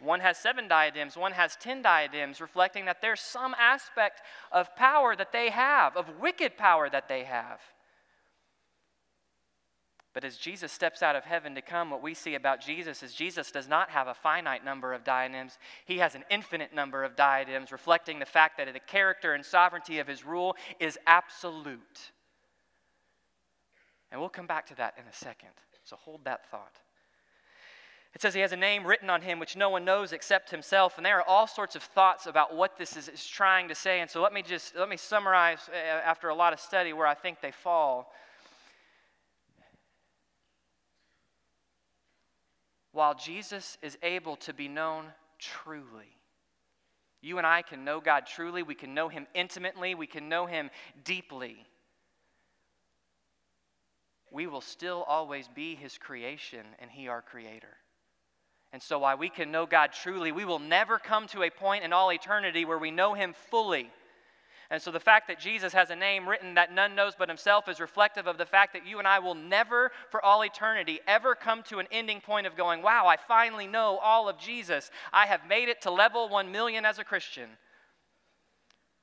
One 0.00 0.20
has 0.20 0.38
seven 0.38 0.68
diadems, 0.68 1.16
one 1.16 1.32
has 1.32 1.56
ten 1.56 1.82
diadems, 1.82 2.40
reflecting 2.40 2.86
that 2.86 3.00
there's 3.00 3.20
some 3.20 3.54
aspect 3.58 4.22
of 4.50 4.74
power 4.74 5.14
that 5.14 5.32
they 5.32 5.50
have, 5.50 5.96
of 5.96 6.18
wicked 6.20 6.56
power 6.56 6.88
that 6.90 7.08
they 7.08 7.24
have. 7.24 7.60
But 10.14 10.24
as 10.24 10.36
Jesus 10.36 10.70
steps 10.70 11.02
out 11.02 11.16
of 11.16 11.24
heaven 11.24 11.54
to 11.54 11.62
come, 11.62 11.90
what 11.90 12.02
we 12.02 12.12
see 12.12 12.34
about 12.34 12.60
Jesus 12.60 13.02
is 13.02 13.14
Jesus 13.14 13.50
does 13.50 13.66
not 13.66 13.90
have 13.90 14.08
a 14.08 14.14
finite 14.14 14.64
number 14.64 14.92
of 14.92 15.04
diadems. 15.04 15.58
He 15.86 15.98
has 15.98 16.14
an 16.14 16.24
infinite 16.30 16.74
number 16.74 17.02
of 17.02 17.16
diadems, 17.16 17.72
reflecting 17.72 18.18
the 18.18 18.26
fact 18.26 18.58
that 18.58 18.70
the 18.72 18.80
character 18.80 19.32
and 19.32 19.44
sovereignty 19.44 20.00
of 20.00 20.06
his 20.06 20.24
rule 20.24 20.54
is 20.78 20.98
absolute. 21.06 22.12
And 24.10 24.20
we'll 24.20 24.28
come 24.28 24.46
back 24.46 24.66
to 24.66 24.74
that 24.76 24.94
in 24.98 25.04
a 25.06 25.12
second. 25.12 25.48
So 25.84 25.96
hold 25.96 26.24
that 26.24 26.50
thought. 26.50 26.76
It 28.14 28.20
says 28.20 28.34
he 28.34 28.40
has 28.40 28.52
a 28.52 28.56
name 28.56 28.86
written 28.86 29.08
on 29.08 29.22
him 29.22 29.38
which 29.38 29.56
no 29.56 29.70
one 29.70 29.86
knows 29.86 30.12
except 30.12 30.50
himself. 30.50 30.98
And 30.98 31.06
there 31.06 31.16
are 31.18 31.26
all 31.26 31.46
sorts 31.46 31.76
of 31.76 31.82
thoughts 31.82 32.26
about 32.26 32.54
what 32.54 32.76
this 32.76 32.94
is, 32.96 33.08
is 33.08 33.26
trying 33.26 33.68
to 33.68 33.74
say. 33.74 34.00
And 34.00 34.10
so 34.10 34.20
let 34.20 34.34
me 34.34 34.42
just 34.42 34.76
let 34.76 34.90
me 34.90 34.98
summarize 34.98 35.70
uh, 35.72 35.74
after 35.74 36.28
a 36.28 36.34
lot 36.34 36.52
of 36.52 36.60
study 36.60 36.92
where 36.92 37.06
I 37.06 37.14
think 37.14 37.40
they 37.40 37.50
fall. 37.50 38.12
While 42.92 43.14
Jesus 43.14 43.78
is 43.82 43.96
able 44.02 44.36
to 44.36 44.52
be 44.52 44.68
known 44.68 45.06
truly, 45.38 46.16
you 47.22 47.38
and 47.38 47.46
I 47.46 47.62
can 47.62 47.84
know 47.84 48.00
God 48.00 48.26
truly, 48.26 48.62
we 48.62 48.74
can 48.74 48.94
know 48.94 49.08
Him 49.08 49.26
intimately, 49.34 49.94
we 49.94 50.06
can 50.06 50.28
know 50.28 50.46
Him 50.46 50.70
deeply. 51.04 51.56
We 54.30 54.46
will 54.46 54.60
still 54.60 55.04
always 55.06 55.48
be 55.48 55.74
His 55.74 55.98
creation 55.98 56.66
and 56.78 56.90
He 56.90 57.08
our 57.08 57.22
Creator. 57.22 57.76
And 58.72 58.82
so, 58.82 59.00
while 59.00 59.18
we 59.18 59.28
can 59.28 59.50
know 59.50 59.66
God 59.66 59.92
truly, 59.92 60.32
we 60.32 60.44
will 60.44 60.58
never 60.58 60.98
come 60.98 61.26
to 61.28 61.42
a 61.42 61.50
point 61.50 61.84
in 61.84 61.92
all 61.92 62.10
eternity 62.10 62.64
where 62.64 62.78
we 62.78 62.90
know 62.90 63.14
Him 63.14 63.34
fully. 63.50 63.90
And 64.72 64.80
so, 64.80 64.90
the 64.90 64.98
fact 64.98 65.28
that 65.28 65.38
Jesus 65.38 65.74
has 65.74 65.90
a 65.90 65.96
name 65.96 66.26
written 66.26 66.54
that 66.54 66.72
none 66.72 66.94
knows 66.94 67.12
but 67.14 67.28
Himself 67.28 67.68
is 67.68 67.78
reflective 67.78 68.26
of 68.26 68.38
the 68.38 68.46
fact 68.46 68.72
that 68.72 68.86
you 68.86 68.98
and 68.98 69.06
I 69.06 69.18
will 69.18 69.34
never, 69.34 69.92
for 70.10 70.24
all 70.24 70.42
eternity, 70.42 70.98
ever 71.06 71.34
come 71.34 71.62
to 71.64 71.78
an 71.78 71.86
ending 71.92 72.22
point 72.22 72.46
of 72.46 72.56
going, 72.56 72.80
Wow, 72.80 73.06
I 73.06 73.18
finally 73.28 73.66
know 73.66 73.98
all 73.98 74.30
of 74.30 74.38
Jesus. 74.38 74.90
I 75.12 75.26
have 75.26 75.46
made 75.46 75.68
it 75.68 75.82
to 75.82 75.90
level 75.90 76.30
1 76.30 76.50
million 76.50 76.86
as 76.86 76.98
a 76.98 77.04
Christian. 77.04 77.50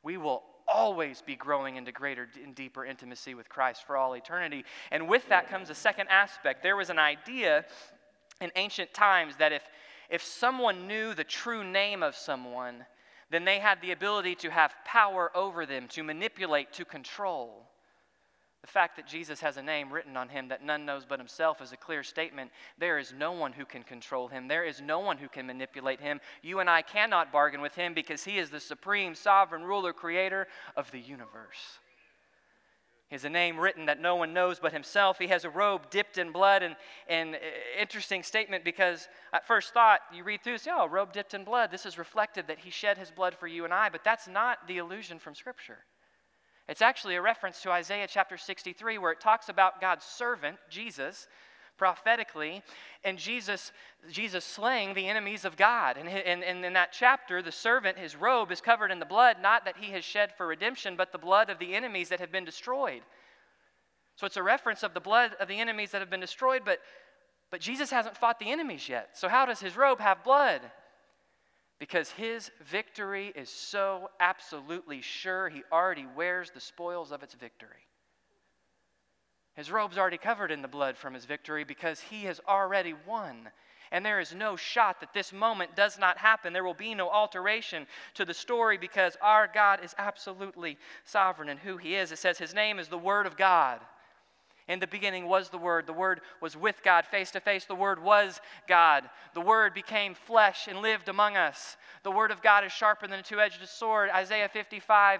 We 0.01 0.17
will 0.17 0.41
always 0.67 1.21
be 1.21 1.35
growing 1.35 1.75
into 1.75 1.91
greater 1.91 2.27
and 2.43 2.55
deeper 2.55 2.83
intimacy 2.83 3.35
with 3.35 3.47
Christ 3.47 3.85
for 3.85 3.95
all 3.95 4.13
eternity. 4.13 4.65
And 4.89 5.07
with 5.07 5.29
that 5.29 5.49
comes 5.49 5.69
a 5.69 5.75
second 5.75 6.07
aspect. 6.09 6.63
There 6.63 6.77
was 6.77 6.89
an 6.89 6.97
idea 6.97 7.63
in 8.41 8.49
ancient 8.55 8.91
times 8.91 9.35
that 9.37 9.51
if, 9.51 9.61
if 10.09 10.23
someone 10.23 10.87
knew 10.87 11.13
the 11.13 11.23
true 11.23 11.63
name 11.63 12.01
of 12.01 12.15
someone, 12.15 12.87
then 13.31 13.45
they 13.45 13.59
had 13.59 13.81
the 13.81 13.91
ability 13.91 14.35
to 14.35 14.49
have 14.49 14.73
power 14.85 15.31
over 15.35 15.65
them, 15.65 15.87
to 15.89 16.03
manipulate, 16.03 16.73
to 16.73 16.85
control. 16.85 17.67
The 18.61 18.67
fact 18.67 18.97
that 18.97 19.07
Jesus 19.07 19.39
has 19.39 19.57
a 19.57 19.61
name 19.61 19.91
written 19.91 20.17
on 20.17 20.27
him 20.27 20.49
that 20.49 20.63
none 20.63 20.85
knows 20.85 21.05
but 21.07 21.19
himself 21.19 21.61
is 21.61 21.71
a 21.71 21.77
clear 21.77 22.03
statement. 22.03 22.51
There 22.77 22.97
is 22.97 23.13
no 23.17 23.31
one 23.31 23.53
who 23.53 23.65
can 23.65 23.83
control 23.83 24.27
him. 24.27 24.47
There 24.47 24.65
is 24.65 24.81
no 24.81 24.99
one 24.99 25.17
who 25.17 25.29
can 25.29 25.45
manipulate 25.45 26.01
him. 26.01 26.19
You 26.41 26.59
and 26.59 26.69
I 26.69 26.81
cannot 26.81 27.31
bargain 27.31 27.61
with 27.61 27.75
him 27.75 27.93
because 27.93 28.25
he 28.25 28.37
is 28.37 28.49
the 28.49 28.59
supreme, 28.59 29.15
sovereign 29.15 29.63
ruler, 29.63 29.93
creator 29.93 30.47
of 30.75 30.91
the 30.91 30.99
universe. 30.99 31.79
He 33.09 33.15
has 33.15 33.25
a 33.25 33.29
name 33.29 33.59
written 33.59 33.87
that 33.87 33.99
no 33.99 34.15
one 34.15 34.33
knows 34.33 34.59
but 34.59 34.71
himself. 34.71 35.17
He 35.17 35.27
has 35.27 35.43
a 35.43 35.49
robe 35.49 35.89
dipped 35.89 36.19
in 36.19 36.31
blood. 36.31 36.61
And, 36.61 36.75
and 37.07 37.35
uh, 37.35 37.39
interesting 37.79 38.21
statement 38.21 38.63
because 38.63 39.07
at 39.33 39.47
first 39.47 39.73
thought, 39.73 40.01
you 40.13 40.23
read 40.23 40.43
through, 40.43 40.59
say, 40.59 40.71
oh, 40.71 40.87
robe 40.87 41.11
dipped 41.11 41.33
in 41.33 41.43
blood. 41.43 41.71
This 41.71 41.87
is 41.87 41.97
reflective 41.97 42.45
that 42.47 42.59
he 42.59 42.69
shed 42.69 42.99
his 42.99 43.09
blood 43.09 43.35
for 43.35 43.47
you 43.47 43.65
and 43.65 43.73
I. 43.73 43.89
But 43.89 44.03
that's 44.03 44.27
not 44.27 44.67
the 44.67 44.77
illusion 44.77 45.17
from 45.17 45.33
Scripture. 45.33 45.79
It's 46.67 46.83
actually 46.83 47.15
a 47.15 47.21
reference 47.21 47.63
to 47.63 47.71
Isaiah 47.71 48.07
chapter 48.07 48.37
63, 48.37 48.99
where 48.99 49.11
it 49.11 49.19
talks 49.19 49.49
about 49.49 49.81
God's 49.81 50.05
servant, 50.05 50.57
Jesus, 50.69 51.27
prophetically, 51.79 52.61
and 53.03 53.17
Jesus, 53.17 53.71
Jesus 54.11 54.45
slaying 54.45 54.93
the 54.93 55.07
enemies 55.07 55.45
of 55.45 55.57
God. 55.57 55.97
And, 55.97 56.07
and, 56.07 56.43
and 56.43 56.63
in 56.63 56.73
that 56.73 56.91
chapter, 56.91 57.41
the 57.41 57.51
servant, 57.51 57.97
his 57.97 58.15
robe 58.15 58.51
is 58.51 58.61
covered 58.61 58.91
in 58.91 58.99
the 58.99 59.05
blood, 59.05 59.37
not 59.41 59.65
that 59.65 59.77
he 59.77 59.91
has 59.93 60.03
shed 60.03 60.33
for 60.37 60.45
redemption, 60.45 60.95
but 60.95 61.11
the 61.11 61.17
blood 61.17 61.49
of 61.49 61.57
the 61.57 61.73
enemies 61.73 62.09
that 62.09 62.19
have 62.19 62.31
been 62.31 62.45
destroyed. 62.45 63.01
So 64.17 64.27
it's 64.27 64.37
a 64.37 64.43
reference 64.43 64.83
of 64.83 64.93
the 64.93 64.99
blood 64.99 65.31
of 65.39 65.47
the 65.47 65.59
enemies 65.59 65.91
that 65.91 66.01
have 66.01 66.09
been 66.09 66.19
destroyed, 66.19 66.63
but, 66.65 66.79
but 67.49 67.61
Jesus 67.61 67.89
hasn't 67.89 68.17
fought 68.17 68.37
the 68.37 68.51
enemies 68.51 68.87
yet. 68.89 69.17
So 69.17 69.29
how 69.29 69.45
does 69.45 69.61
his 69.61 69.77
robe 69.77 70.01
have 70.01 70.23
blood? 70.23 70.61
Because 71.79 72.11
his 72.11 72.51
victory 72.69 73.31
is 73.33 73.49
so 73.49 74.09
absolutely 74.19 75.01
sure, 75.01 75.47
he 75.47 75.63
already 75.71 76.05
wears 76.13 76.51
the 76.51 76.59
spoils 76.59 77.13
of 77.13 77.23
its 77.23 77.33
victory. 77.33 77.87
His 79.59 79.71
robe's 79.71 79.97
already 79.97 80.17
covered 80.17 80.51
in 80.51 80.61
the 80.61 80.69
blood 80.69 80.95
from 80.95 81.13
his 81.13 81.25
victory 81.25 81.65
because 81.65 81.99
he 81.99 82.23
has 82.23 82.39
already 82.47 82.95
won. 83.05 83.49
And 83.91 84.05
there 84.05 84.21
is 84.21 84.33
no 84.33 84.55
shot 84.55 85.01
that 85.01 85.13
this 85.13 85.33
moment 85.33 85.75
does 85.75 85.99
not 85.99 86.17
happen. 86.17 86.53
There 86.53 86.63
will 86.63 86.73
be 86.73 86.95
no 86.95 87.09
alteration 87.09 87.85
to 88.13 88.23
the 88.23 88.33
story 88.33 88.77
because 88.77 89.17
our 89.21 89.49
God 89.53 89.83
is 89.83 89.93
absolutely 89.97 90.77
sovereign 91.03 91.49
in 91.49 91.57
who 91.57 91.75
he 91.75 91.95
is. 91.95 92.13
It 92.13 92.19
says 92.19 92.37
his 92.37 92.53
name 92.53 92.79
is 92.79 92.87
the 92.87 92.97
Word 92.97 93.25
of 93.25 93.35
God. 93.35 93.81
In 94.69 94.79
the 94.79 94.87
beginning 94.87 95.25
was 95.25 95.49
the 95.49 95.57
Word. 95.57 95.87
The 95.87 95.93
Word 95.93 96.21
was 96.39 96.55
with 96.55 96.81
God 96.81 97.05
face 97.05 97.31
to 97.31 97.41
face. 97.41 97.65
The 97.65 97.75
Word 97.75 98.01
was 98.01 98.39
God. 98.65 99.09
The 99.33 99.41
Word 99.41 99.73
became 99.73 100.13
flesh 100.13 100.69
and 100.69 100.81
lived 100.81 101.09
among 101.09 101.35
us. 101.35 101.75
The 102.03 102.11
Word 102.11 102.31
of 102.31 102.41
God 102.41 102.63
is 102.63 102.71
sharper 102.71 103.07
than 103.07 103.19
a 103.19 103.23
two 103.23 103.41
edged 103.41 103.67
sword. 103.67 104.09
Isaiah 104.09 104.47
55 104.47 105.19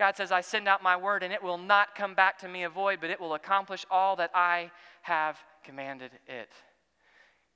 God 0.00 0.16
says, 0.16 0.32
I 0.32 0.40
send 0.40 0.66
out 0.66 0.82
my 0.82 0.96
word 0.96 1.22
and 1.22 1.30
it 1.30 1.42
will 1.42 1.58
not 1.58 1.94
come 1.94 2.14
back 2.14 2.38
to 2.38 2.48
me 2.48 2.62
a 2.62 2.70
void, 2.70 3.00
but 3.02 3.10
it 3.10 3.20
will 3.20 3.34
accomplish 3.34 3.84
all 3.90 4.16
that 4.16 4.30
I 4.34 4.70
have 5.02 5.36
commanded 5.62 6.10
it. 6.26 6.48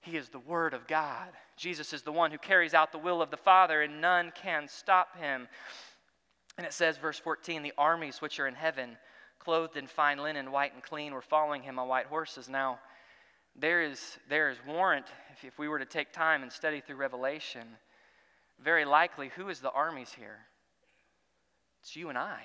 He 0.03 0.19
is 0.19 0.29
the 0.29 0.39
Word 0.39 0.75
of 0.75 0.87
God. 0.87 1.31
Jesus 1.57 1.95
is 1.95 2.03
the 2.03 2.13
one 2.13 2.31
who 2.31 2.37
carries 2.37 2.75
out 2.75 2.93
the 2.93 2.99
will 2.99 3.23
of 3.23 3.31
the 3.31 3.39
Father, 3.39 3.81
and 3.81 4.03
none 4.03 4.31
can 4.35 4.69
stop 4.69 5.17
him. 5.17 5.49
And 6.59 6.67
it 6.67 6.75
says, 6.75 6.99
verse 6.99 7.19
14, 7.19 7.63
the 7.63 7.73
armies 7.79 8.21
which 8.21 8.39
are 8.39 8.47
in 8.47 8.55
heaven, 8.55 8.99
clothed 9.39 9.79
in 9.79 9.87
fine 9.87 10.19
linen, 10.19 10.53
white 10.53 10.75
and 10.75 10.83
clean, 10.83 11.15
were 11.15 11.23
following 11.23 11.63
him 11.63 11.79
on 11.79 11.89
white 11.89 12.09
horses. 12.09 12.47
Now, 12.47 12.79
there 13.57 13.81
is, 13.81 14.19
there 14.29 14.51
is 14.51 14.59
warrant, 14.69 15.07
if, 15.33 15.45
if 15.47 15.59
we 15.59 15.67
were 15.67 15.79
to 15.79 15.87
take 15.87 16.13
time 16.13 16.43
and 16.43 16.53
study 16.53 16.83
through 16.83 16.97
Revelation, 16.97 17.67
very 18.63 18.85
likely, 18.85 19.31
who 19.35 19.49
is 19.49 19.61
the 19.61 19.71
armies 19.71 20.13
here? 20.13 20.41
It's 21.85 21.97
you 21.97 22.09
and 22.09 22.17
I. 22.17 22.41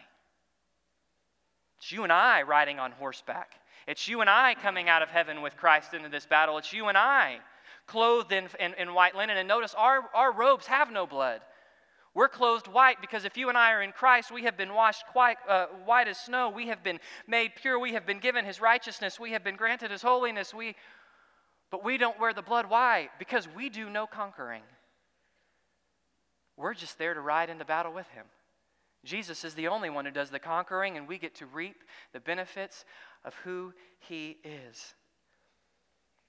It's 1.77 1.93
you 1.93 2.03
and 2.03 2.12
I 2.12 2.41
riding 2.41 2.77
on 2.77 2.91
horseback. 2.91 3.53
It's 3.88 4.05
you 4.05 4.19
and 4.19 4.29
I 4.29 4.53
coming 4.53 4.89
out 4.89 5.01
of 5.01 5.08
heaven 5.08 5.41
with 5.41 5.55
Christ 5.55 5.93
into 5.93 6.10
this 6.10 6.25
battle. 6.25 6.58
It's 6.58 6.74
you 6.74 6.89
and 6.89 6.98
I 6.98 7.38
clothed 7.88 8.34
in, 8.34 8.50
in, 8.60 8.74
in 8.74 8.93
white 8.93 9.15
linen. 9.15 9.38
And 9.38 9.48
notice 9.48 9.74
our, 9.77 10.01
our 10.13 10.34
robes 10.34 10.65
have 10.65 10.91
no 10.91 11.08
blood. 11.08 11.39
We're 12.13 12.27
clothed 12.27 12.67
white 12.67 13.00
because 13.00 13.24
if 13.24 13.38
you 13.38 13.48
and 13.48 13.58
I 13.58 13.72
are 13.72 13.81
in 13.81 13.93
Christ, 13.93 14.29
we 14.29 14.43
have 14.43 14.58
been 14.58 14.74
washed 14.74 15.05
quite 15.08 15.38
uh, 15.48 15.67
white 15.86 16.10
as 16.10 16.17
snow. 16.17 16.50
We 16.50 16.67
have 16.67 16.84
been 16.84 17.00
made 17.25 17.51
pure. 17.55 17.79
We 17.79 17.93
have 17.93 18.05
been 18.05 18.19
given 18.19 18.43
His 18.43 18.60
righteousness. 18.60 19.22
We 19.22 19.31
have 19.31 19.43
been 19.46 19.55
granted 19.55 19.89
His 19.89 20.01
holiness. 20.01 20.53
We, 20.53 20.75
but 21.72 21.81
we 21.81 21.98
don't 21.98 22.19
wear 22.19 22.34
the 22.34 22.41
blood. 22.41 22.65
Why? 22.69 23.08
Because 23.19 23.48
we 23.55 23.69
do 23.69 23.89
no 23.89 24.05
conquering. 24.05 24.63
We're 26.58 26.74
just 26.74 26.98
there 26.98 27.13
to 27.13 27.22
ride 27.22 27.50
into 27.50 27.63
battle 27.63 27.93
with 27.93 28.10
Him. 28.10 28.25
Jesus 29.06 29.46
is 29.46 29.53
the 29.53 29.68
only 29.68 29.89
one 29.89 30.06
who 30.06 30.12
does 30.12 30.29
the 30.29 30.39
conquering, 30.39 30.98
and 30.98 31.08
we 31.08 31.18
get 31.18 31.36
to 31.36 31.46
reap 31.46 31.84
the 32.13 32.20
benefits 32.20 32.84
of 33.24 33.34
who 33.46 33.74
he 34.00 34.38
is. 34.44 34.94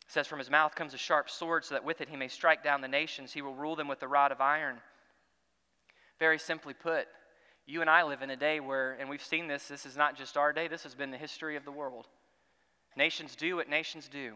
It 0.06 0.12
says, 0.12 0.26
From 0.26 0.38
his 0.38 0.50
mouth 0.50 0.74
comes 0.74 0.94
a 0.94 0.98
sharp 0.98 1.30
sword, 1.30 1.64
so 1.64 1.74
that 1.74 1.84
with 1.84 2.00
it 2.00 2.08
he 2.08 2.16
may 2.16 2.28
strike 2.28 2.62
down 2.62 2.80
the 2.80 2.88
nations. 2.88 3.32
He 3.32 3.42
will 3.42 3.54
rule 3.54 3.76
them 3.76 3.88
with 3.88 4.00
the 4.00 4.08
rod 4.08 4.32
of 4.32 4.40
iron. 4.40 4.76
Very 6.18 6.38
simply 6.38 6.74
put, 6.74 7.08
you 7.66 7.80
and 7.80 7.90
I 7.90 8.02
live 8.02 8.22
in 8.22 8.30
a 8.30 8.36
day 8.36 8.60
where, 8.60 8.92
and 8.92 9.08
we've 9.08 9.22
seen 9.22 9.48
this, 9.48 9.68
this 9.68 9.86
is 9.86 9.96
not 9.96 10.16
just 10.16 10.36
our 10.36 10.52
day, 10.52 10.68
this 10.68 10.82
has 10.82 10.94
been 10.94 11.10
the 11.10 11.16
history 11.16 11.56
of 11.56 11.64
the 11.64 11.72
world. 11.72 12.06
Nations 12.96 13.36
do 13.36 13.56
what 13.56 13.68
nations 13.68 14.08
do. 14.08 14.34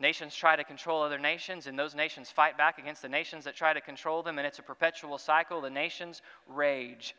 Nations 0.00 0.34
try 0.34 0.54
to 0.54 0.62
control 0.62 1.02
other 1.02 1.18
nations, 1.18 1.66
and 1.66 1.76
those 1.76 1.94
nations 1.94 2.30
fight 2.30 2.56
back 2.56 2.78
against 2.78 3.02
the 3.02 3.08
nations 3.08 3.44
that 3.44 3.56
try 3.56 3.72
to 3.72 3.80
control 3.80 4.22
them, 4.22 4.38
and 4.38 4.46
it's 4.46 4.60
a 4.60 4.62
perpetual 4.62 5.18
cycle. 5.18 5.60
The 5.60 5.70
nations 5.70 6.22
rage. 6.46 7.16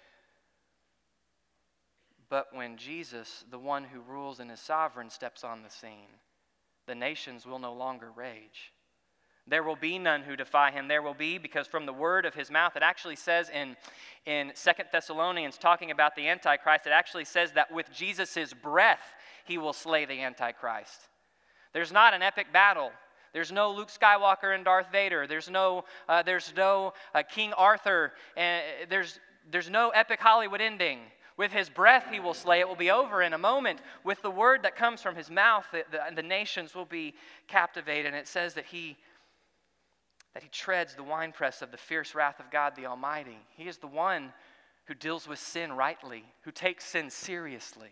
But 2.29 2.48
when 2.53 2.77
Jesus, 2.77 3.43
the 3.50 3.59
one 3.59 3.83
who 3.83 4.00
rules 4.00 4.39
and 4.39 4.50
is 4.50 4.62
sovereign, 4.62 5.09
steps 5.09 5.43
on 5.43 5.62
the 5.62 5.69
scene, 5.69 6.07
the 6.88 6.95
nations 6.95 7.45
will 7.45 7.59
no 7.59 7.74
longer 7.74 8.12
rage. 8.15 8.71
There 9.45 9.63
will 9.63 9.75
be 9.75 9.98
none 9.98 10.21
who 10.21 10.36
defy 10.36 10.71
him. 10.71 10.88
There 10.88 11.01
will 11.01 11.15
be, 11.15 11.38
because 11.38 11.67
from 11.67 11.86
the 11.86 11.93
word 11.93 12.25
of 12.25 12.36
his 12.36 12.51
mouth, 12.51 12.75
it 12.75 12.83
actually 12.83 13.15
says 13.15 13.50
in, 13.50 13.75
in 14.25 14.53
2 14.55 14.71
Thessalonians, 14.91 15.57
talking 15.57 15.91
about 15.91 16.15
the 16.15 16.27
Antichrist, 16.27 16.86
it 16.86 16.91
actually 16.91 17.25
says 17.25 17.51
that 17.53 17.74
with 17.74 17.91
Jesus' 17.91 18.53
breath, 18.53 19.13
he 19.45 19.57
will 19.57 19.74
slay 19.74 20.05
the 20.05 20.21
Antichrist. 20.21 21.09
There's 21.74 21.92
not 21.92 22.14
an 22.14 22.22
epic 22.22 22.52
battle. 22.52 22.92
There's 23.34 23.52
no 23.52 23.72
Luke 23.72 23.90
Skywalker 23.90 24.56
and 24.56 24.66
Darth 24.66 24.92
Vader. 24.92 25.28
There's 25.28 25.50
no, 25.50 25.86
uh, 26.08 26.24
there's 26.24 26.52
no 26.56 26.94
uh, 27.14 27.24
King 27.24 27.54
Arthur. 27.54 28.14
And 28.36 28.64
there's, 28.90 29.20
there's 29.52 29.70
no 29.70 29.90
epic 29.90 30.20
Hollywood 30.20 30.62
ending. 30.62 31.00
With 31.38 31.52
his 31.54 31.70
breath, 31.70 32.08
he 32.12 32.20
will 32.20 32.34
slay. 32.34 32.60
It 32.60 32.68
will 32.68 32.76
be 32.76 32.92
over 32.92 33.22
in 33.22 33.34
a 33.34 33.38
moment. 33.38 33.80
With 34.04 34.22
the 34.22 34.32
word 34.32 34.64
that 34.64 34.76
comes 34.76 35.02
from 35.02 35.16
his 35.16 35.30
mouth, 35.30 35.66
the, 35.72 35.86
the, 35.92 36.16
the 36.16 36.24
nations 36.24 36.76
will 36.76 36.86
be 36.86 37.14
captivated. 37.48 38.08
And 38.08 38.16
it 38.16 38.28
says 38.28 38.56
that 38.56 38.66
he, 38.66 38.98
that 40.34 40.44
he 40.44 40.50
treads 40.50 40.96
the 40.96 41.04
winepress 41.04 41.62
of 41.62 41.72
the 41.72 41.78
fierce 41.78 42.14
wrath 42.16 42.40
of 42.40 42.52
God 42.52 42.76
the 42.76 42.88
Almighty. 42.88 43.38
He 43.56 43.68
is 43.68 43.78
the 43.78 43.88
one 43.88 44.34
who 44.86 44.96
deals 44.96 45.28
with 45.28 45.40
sin 45.40 45.72
rightly, 45.72 46.24
who 46.42 46.52
takes 46.52 46.84
sin 46.84 47.10
seriously. 47.12 47.92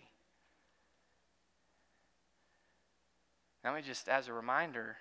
Now, 3.64 3.76
me 3.76 3.82
just 3.82 4.08
as 4.08 4.28
a 4.28 4.34
reminder, 4.34 4.98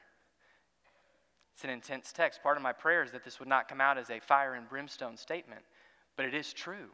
it's 1.54 1.64
an 1.64 1.70
intense 1.70 2.12
text. 2.12 2.42
Part 2.42 2.56
of 2.56 2.62
my 2.62 2.72
prayer 2.72 3.02
is 3.02 3.12
that 3.12 3.24
this 3.24 3.38
would 3.38 3.48
not 3.48 3.68
come 3.68 3.80
out 3.80 3.98
as 3.98 4.10
a 4.10 4.20
fire 4.20 4.54
and 4.54 4.68
brimstone 4.68 5.16
statement, 5.16 5.62
but 6.16 6.26
it 6.26 6.34
is 6.34 6.52
true. 6.52 6.90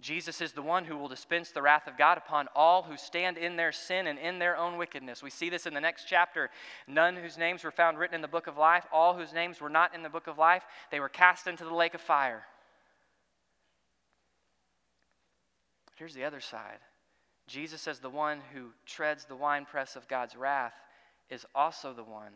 Jesus 0.00 0.40
is 0.40 0.52
the 0.52 0.62
one 0.62 0.84
who 0.84 0.96
will 0.96 1.08
dispense 1.08 1.50
the 1.50 1.62
wrath 1.62 1.88
of 1.88 1.98
God 1.98 2.18
upon 2.18 2.46
all 2.54 2.84
who 2.84 2.96
stand 2.96 3.36
in 3.36 3.56
their 3.56 3.72
sin 3.72 4.06
and 4.06 4.18
in 4.18 4.38
their 4.38 4.56
own 4.56 4.76
wickedness. 4.76 5.24
We 5.24 5.30
see 5.30 5.50
this 5.50 5.66
in 5.66 5.74
the 5.74 5.80
next 5.80 6.04
chapter. 6.04 6.50
None 6.86 7.16
whose 7.16 7.36
names 7.36 7.64
were 7.64 7.72
found 7.72 7.98
written 7.98 8.14
in 8.14 8.22
the 8.22 8.28
book 8.28 8.46
of 8.46 8.56
life, 8.56 8.86
all 8.92 9.14
whose 9.14 9.32
names 9.32 9.60
were 9.60 9.68
not 9.68 9.94
in 9.94 10.02
the 10.02 10.08
book 10.08 10.28
of 10.28 10.38
life, 10.38 10.62
they 10.92 11.00
were 11.00 11.08
cast 11.08 11.48
into 11.48 11.64
the 11.64 11.74
lake 11.74 11.94
of 11.94 12.00
fire. 12.00 12.44
Here's 15.96 16.14
the 16.14 16.24
other 16.24 16.40
side 16.40 16.78
Jesus, 17.48 17.88
as 17.88 17.98
the 17.98 18.10
one 18.10 18.40
who 18.52 18.68
treads 18.86 19.24
the 19.24 19.36
winepress 19.36 19.96
of 19.96 20.06
God's 20.06 20.36
wrath, 20.36 20.74
is 21.30 21.44
also 21.54 21.92
the 21.92 22.04
one 22.04 22.32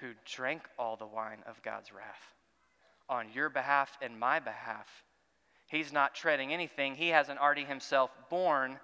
who 0.00 0.12
drank 0.24 0.62
all 0.78 0.96
the 0.96 1.06
wine 1.06 1.42
of 1.46 1.62
God's 1.62 1.92
wrath 1.92 2.34
on 3.08 3.26
your 3.34 3.50
behalf 3.50 3.98
and 4.00 4.18
my 4.18 4.38
behalf. 4.38 4.86
He's 5.68 5.92
not 5.92 6.14
treading 6.14 6.52
anything, 6.52 6.94
he 6.94 7.08
hasn't 7.08 7.40
already 7.40 7.64
himself 7.64 8.10
borne 8.28 8.78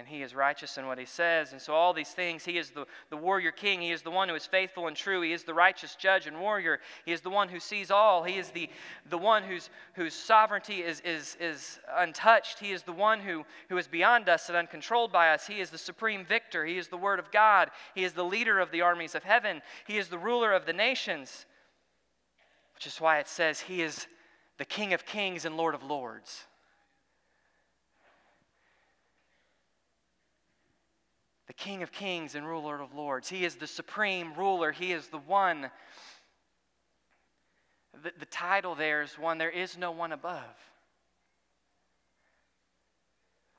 and 0.00 0.08
he 0.08 0.22
is 0.22 0.34
righteous 0.34 0.78
in 0.78 0.86
what 0.86 0.98
he 0.98 1.04
says. 1.04 1.52
And 1.52 1.60
so, 1.60 1.74
all 1.74 1.92
these 1.92 2.08
things, 2.08 2.42
he 2.42 2.56
is 2.56 2.70
the, 2.70 2.86
the 3.10 3.18
warrior 3.18 3.52
king. 3.52 3.82
He 3.82 3.90
is 3.90 4.00
the 4.00 4.10
one 4.10 4.30
who 4.30 4.34
is 4.34 4.46
faithful 4.46 4.86
and 4.86 4.96
true. 4.96 5.20
He 5.20 5.34
is 5.34 5.44
the 5.44 5.52
righteous 5.52 5.94
judge 5.94 6.26
and 6.26 6.40
warrior. 6.40 6.80
He 7.04 7.12
is 7.12 7.20
the 7.20 7.28
one 7.28 7.50
who 7.50 7.60
sees 7.60 7.90
all. 7.90 8.24
He 8.24 8.38
is 8.38 8.48
the, 8.48 8.70
the 9.10 9.18
one 9.18 9.42
whose, 9.42 9.68
whose 9.92 10.14
sovereignty 10.14 10.82
is, 10.82 11.00
is, 11.00 11.36
is 11.38 11.78
untouched. 11.98 12.60
He 12.60 12.72
is 12.72 12.82
the 12.82 12.94
one 12.94 13.20
who, 13.20 13.44
who 13.68 13.76
is 13.76 13.86
beyond 13.86 14.30
us 14.30 14.48
and 14.48 14.56
uncontrolled 14.56 15.12
by 15.12 15.34
us. 15.34 15.46
He 15.46 15.60
is 15.60 15.68
the 15.68 15.76
supreme 15.76 16.24
victor. 16.24 16.64
He 16.64 16.78
is 16.78 16.88
the 16.88 16.96
word 16.96 17.18
of 17.18 17.30
God. 17.30 17.68
He 17.94 18.02
is 18.02 18.14
the 18.14 18.24
leader 18.24 18.58
of 18.58 18.70
the 18.70 18.80
armies 18.80 19.14
of 19.14 19.24
heaven. 19.24 19.60
He 19.86 19.98
is 19.98 20.08
the 20.08 20.18
ruler 20.18 20.54
of 20.54 20.64
the 20.64 20.72
nations, 20.72 21.44
which 22.74 22.86
is 22.86 23.02
why 23.02 23.18
it 23.18 23.28
says 23.28 23.60
he 23.60 23.82
is 23.82 24.06
the 24.56 24.64
king 24.64 24.94
of 24.94 25.04
kings 25.04 25.44
and 25.44 25.58
lord 25.58 25.74
of 25.74 25.82
lords. 25.82 26.46
King 31.60 31.82
of 31.82 31.92
kings 31.92 32.34
and 32.34 32.46
ruler 32.46 32.80
of 32.80 32.94
lords. 32.94 33.28
He 33.28 33.44
is 33.44 33.56
the 33.56 33.66
supreme 33.66 34.32
ruler. 34.34 34.72
He 34.72 34.92
is 34.92 35.08
the 35.08 35.18
one. 35.18 35.70
The, 38.02 38.12
the 38.18 38.26
title 38.26 38.74
there 38.74 39.02
is 39.02 39.18
one, 39.18 39.36
there 39.36 39.50
is 39.50 39.76
no 39.76 39.90
one 39.90 40.12
above. 40.12 40.56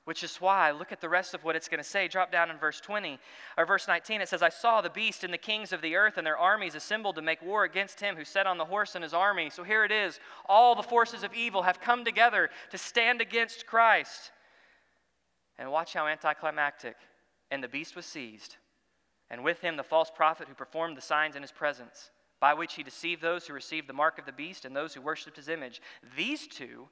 Which 0.05 0.23
is 0.23 0.37
why, 0.37 0.71
look 0.71 0.91
at 0.91 0.99
the 0.99 1.09
rest 1.09 1.35
of 1.35 1.43
what 1.43 1.55
it's 1.55 1.67
going 1.67 1.77
to 1.77 1.87
say. 1.87 2.07
Drop 2.07 2.31
down 2.31 2.49
in 2.49 2.57
verse 2.57 2.81
20 2.81 3.19
or 3.55 3.67
verse 3.67 3.87
19. 3.87 4.19
It 4.19 4.29
says, 4.29 4.41
I 4.41 4.49
saw 4.49 4.81
the 4.81 4.89
beast 4.89 5.23
and 5.23 5.31
the 5.31 5.37
kings 5.37 5.71
of 5.71 5.83
the 5.83 5.95
earth 5.95 6.17
and 6.17 6.25
their 6.25 6.39
armies 6.39 6.73
assembled 6.73 7.17
to 7.17 7.21
make 7.21 7.43
war 7.43 7.65
against 7.65 7.99
him 7.99 8.15
who 8.15 8.25
sat 8.25 8.47
on 8.47 8.57
the 8.57 8.65
horse 8.65 8.95
and 8.95 9.03
his 9.03 9.13
army. 9.13 9.51
So 9.51 9.63
here 9.63 9.85
it 9.85 9.91
is. 9.91 10.19
All 10.49 10.73
the 10.73 10.81
forces 10.81 11.21
of 11.21 11.35
evil 11.35 11.61
have 11.61 11.79
come 11.79 12.03
together 12.03 12.49
to 12.71 12.79
stand 12.79 13.21
against 13.21 13.67
Christ. 13.67 14.31
And 15.59 15.71
watch 15.71 15.93
how 15.93 16.07
anticlimactic. 16.07 16.95
And 17.51 17.63
the 17.63 17.67
beast 17.67 17.95
was 17.95 18.05
seized, 18.05 18.55
and 19.29 19.43
with 19.43 19.59
him 19.59 19.75
the 19.75 19.83
false 19.83 20.09
prophet 20.09 20.47
who 20.47 20.55
performed 20.55 20.97
the 20.97 21.01
signs 21.01 21.35
in 21.35 21.41
his 21.41 21.51
presence, 21.51 22.09
by 22.39 22.53
which 22.53 22.73
he 22.73 22.81
deceived 22.81 23.21
those 23.21 23.45
who 23.45 23.53
received 23.53 23.87
the 23.87 23.93
mark 23.93 24.17
of 24.17 24.25
the 24.25 24.31
beast 24.31 24.65
and 24.65 24.75
those 24.75 24.93
who 24.93 25.01
worshipped 25.01 25.37
his 25.37 25.49
image. 25.49 25.81
These 26.15 26.47
two 26.47 26.87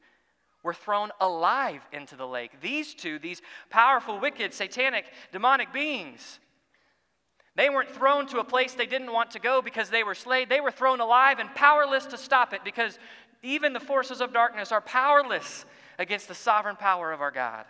were 0.61 0.73
thrown 0.73 1.11
alive 1.21 1.81
into 1.93 2.15
the 2.15 2.27
lake. 2.27 2.59
These 2.61 2.93
two, 2.93 3.17
these 3.17 3.41
powerful, 3.69 4.19
wicked, 4.19 4.53
satanic, 4.53 5.05
demonic 5.31 5.71
beings, 5.71 6.39
they 7.55 7.69
weren't 7.69 7.91
thrown 7.91 8.27
to 8.27 8.39
a 8.39 8.43
place 8.43 8.73
they 8.73 8.85
didn't 8.85 9.11
want 9.11 9.31
to 9.31 9.39
go 9.39 9.61
because 9.61 9.89
they 9.89 10.03
were 10.03 10.15
slayed. 10.15 10.49
They 10.49 10.61
were 10.61 10.71
thrown 10.71 10.99
alive 10.99 11.39
and 11.39 11.53
powerless 11.55 12.05
to 12.07 12.17
stop 12.17 12.53
it 12.53 12.63
because 12.63 12.99
even 13.41 13.73
the 13.73 13.79
forces 13.79 14.21
of 14.21 14.33
darkness 14.33 14.71
are 14.71 14.81
powerless 14.81 15.65
against 15.97 16.27
the 16.27 16.35
sovereign 16.35 16.75
power 16.75 17.11
of 17.11 17.21
our 17.21 17.31
God. 17.31 17.65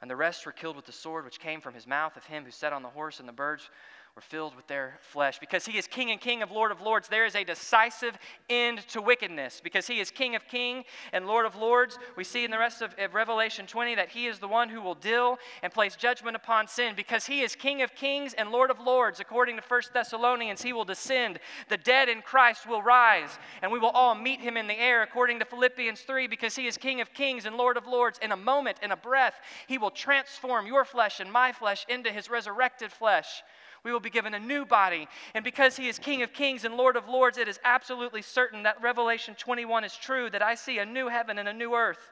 And 0.00 0.10
the 0.10 0.16
rest 0.16 0.46
were 0.46 0.52
killed 0.52 0.76
with 0.76 0.86
the 0.86 0.92
sword 0.92 1.24
which 1.24 1.40
came 1.40 1.60
from 1.60 1.74
his 1.74 1.86
mouth 1.86 2.16
of 2.16 2.24
him 2.24 2.44
who 2.44 2.50
sat 2.50 2.72
on 2.72 2.82
the 2.82 2.88
horse, 2.88 3.20
and 3.20 3.28
the 3.28 3.32
birds 3.32 3.68
were 4.16 4.22
filled 4.22 4.56
with 4.56 4.66
their 4.66 4.98
flesh. 5.00 5.38
Because 5.38 5.64
he 5.64 5.78
is 5.78 5.86
King 5.86 6.10
and 6.10 6.20
King 6.20 6.42
of 6.42 6.50
Lord 6.50 6.72
of 6.72 6.80
Lords, 6.80 7.08
there 7.08 7.26
is 7.26 7.36
a 7.36 7.44
decisive 7.44 8.18
end 8.48 8.86
to 8.88 9.00
wickedness. 9.00 9.60
Because 9.62 9.86
he 9.86 10.00
is 10.00 10.10
King 10.10 10.34
of 10.34 10.46
King 10.48 10.84
and 11.12 11.26
Lord 11.26 11.46
of 11.46 11.54
Lords, 11.54 11.98
we 12.16 12.24
see 12.24 12.44
in 12.44 12.50
the 12.50 12.58
rest 12.58 12.82
of, 12.82 12.94
of 12.98 13.14
Revelation 13.14 13.66
20 13.66 13.94
that 13.94 14.10
he 14.10 14.26
is 14.26 14.38
the 14.38 14.48
one 14.48 14.68
who 14.68 14.80
will 14.80 14.94
deal 14.94 15.38
and 15.62 15.72
place 15.72 15.94
judgment 15.94 16.34
upon 16.34 16.66
sin. 16.66 16.94
Because 16.96 17.26
he 17.26 17.42
is 17.42 17.54
King 17.54 17.82
of 17.82 17.94
Kings 17.94 18.34
and 18.34 18.50
Lord 18.50 18.70
of 18.70 18.80
Lords, 18.80 19.20
according 19.20 19.56
to 19.56 19.62
1 19.66 19.82
Thessalonians, 19.94 20.62
he 20.62 20.72
will 20.72 20.84
descend. 20.84 21.38
The 21.68 21.76
dead 21.76 22.08
in 22.08 22.22
Christ 22.22 22.68
will 22.68 22.82
rise, 22.82 23.38
and 23.62 23.70
we 23.70 23.78
will 23.78 23.90
all 23.90 24.14
meet 24.14 24.40
him 24.40 24.56
in 24.56 24.66
the 24.66 24.78
air, 24.78 25.02
according 25.02 25.38
to 25.38 25.44
Philippians 25.44 26.00
3. 26.00 26.26
Because 26.26 26.56
he 26.56 26.66
is 26.66 26.76
King 26.76 27.00
of 27.00 27.14
Kings 27.14 27.46
and 27.46 27.56
Lord 27.56 27.76
of 27.76 27.86
Lords, 27.86 28.18
in 28.20 28.32
a 28.32 28.36
moment, 28.36 28.78
in 28.82 28.90
a 28.90 28.96
breath, 28.96 29.34
he 29.68 29.78
will 29.78 29.90
transform 29.90 30.66
your 30.66 30.84
flesh 30.84 31.20
and 31.20 31.30
my 31.30 31.52
flesh 31.52 31.86
into 31.88 32.10
his 32.10 32.28
resurrected 32.28 32.90
flesh 32.90 33.42
we 33.84 33.92
will 33.92 34.00
be 34.00 34.10
given 34.10 34.34
a 34.34 34.40
new 34.40 34.64
body. 34.64 35.08
And 35.34 35.44
because 35.44 35.76
he 35.76 35.88
is 35.88 35.98
King 35.98 36.22
of 36.22 36.32
kings 36.32 36.64
and 36.64 36.76
Lord 36.76 36.96
of 36.96 37.08
lords, 37.08 37.38
it 37.38 37.48
is 37.48 37.58
absolutely 37.64 38.22
certain 38.22 38.62
that 38.64 38.80
Revelation 38.82 39.34
21 39.36 39.84
is 39.84 39.96
true, 39.96 40.30
that 40.30 40.42
I 40.42 40.54
see 40.54 40.78
a 40.78 40.86
new 40.86 41.08
heaven 41.08 41.38
and 41.38 41.48
a 41.48 41.52
new 41.52 41.74
earth 41.74 42.10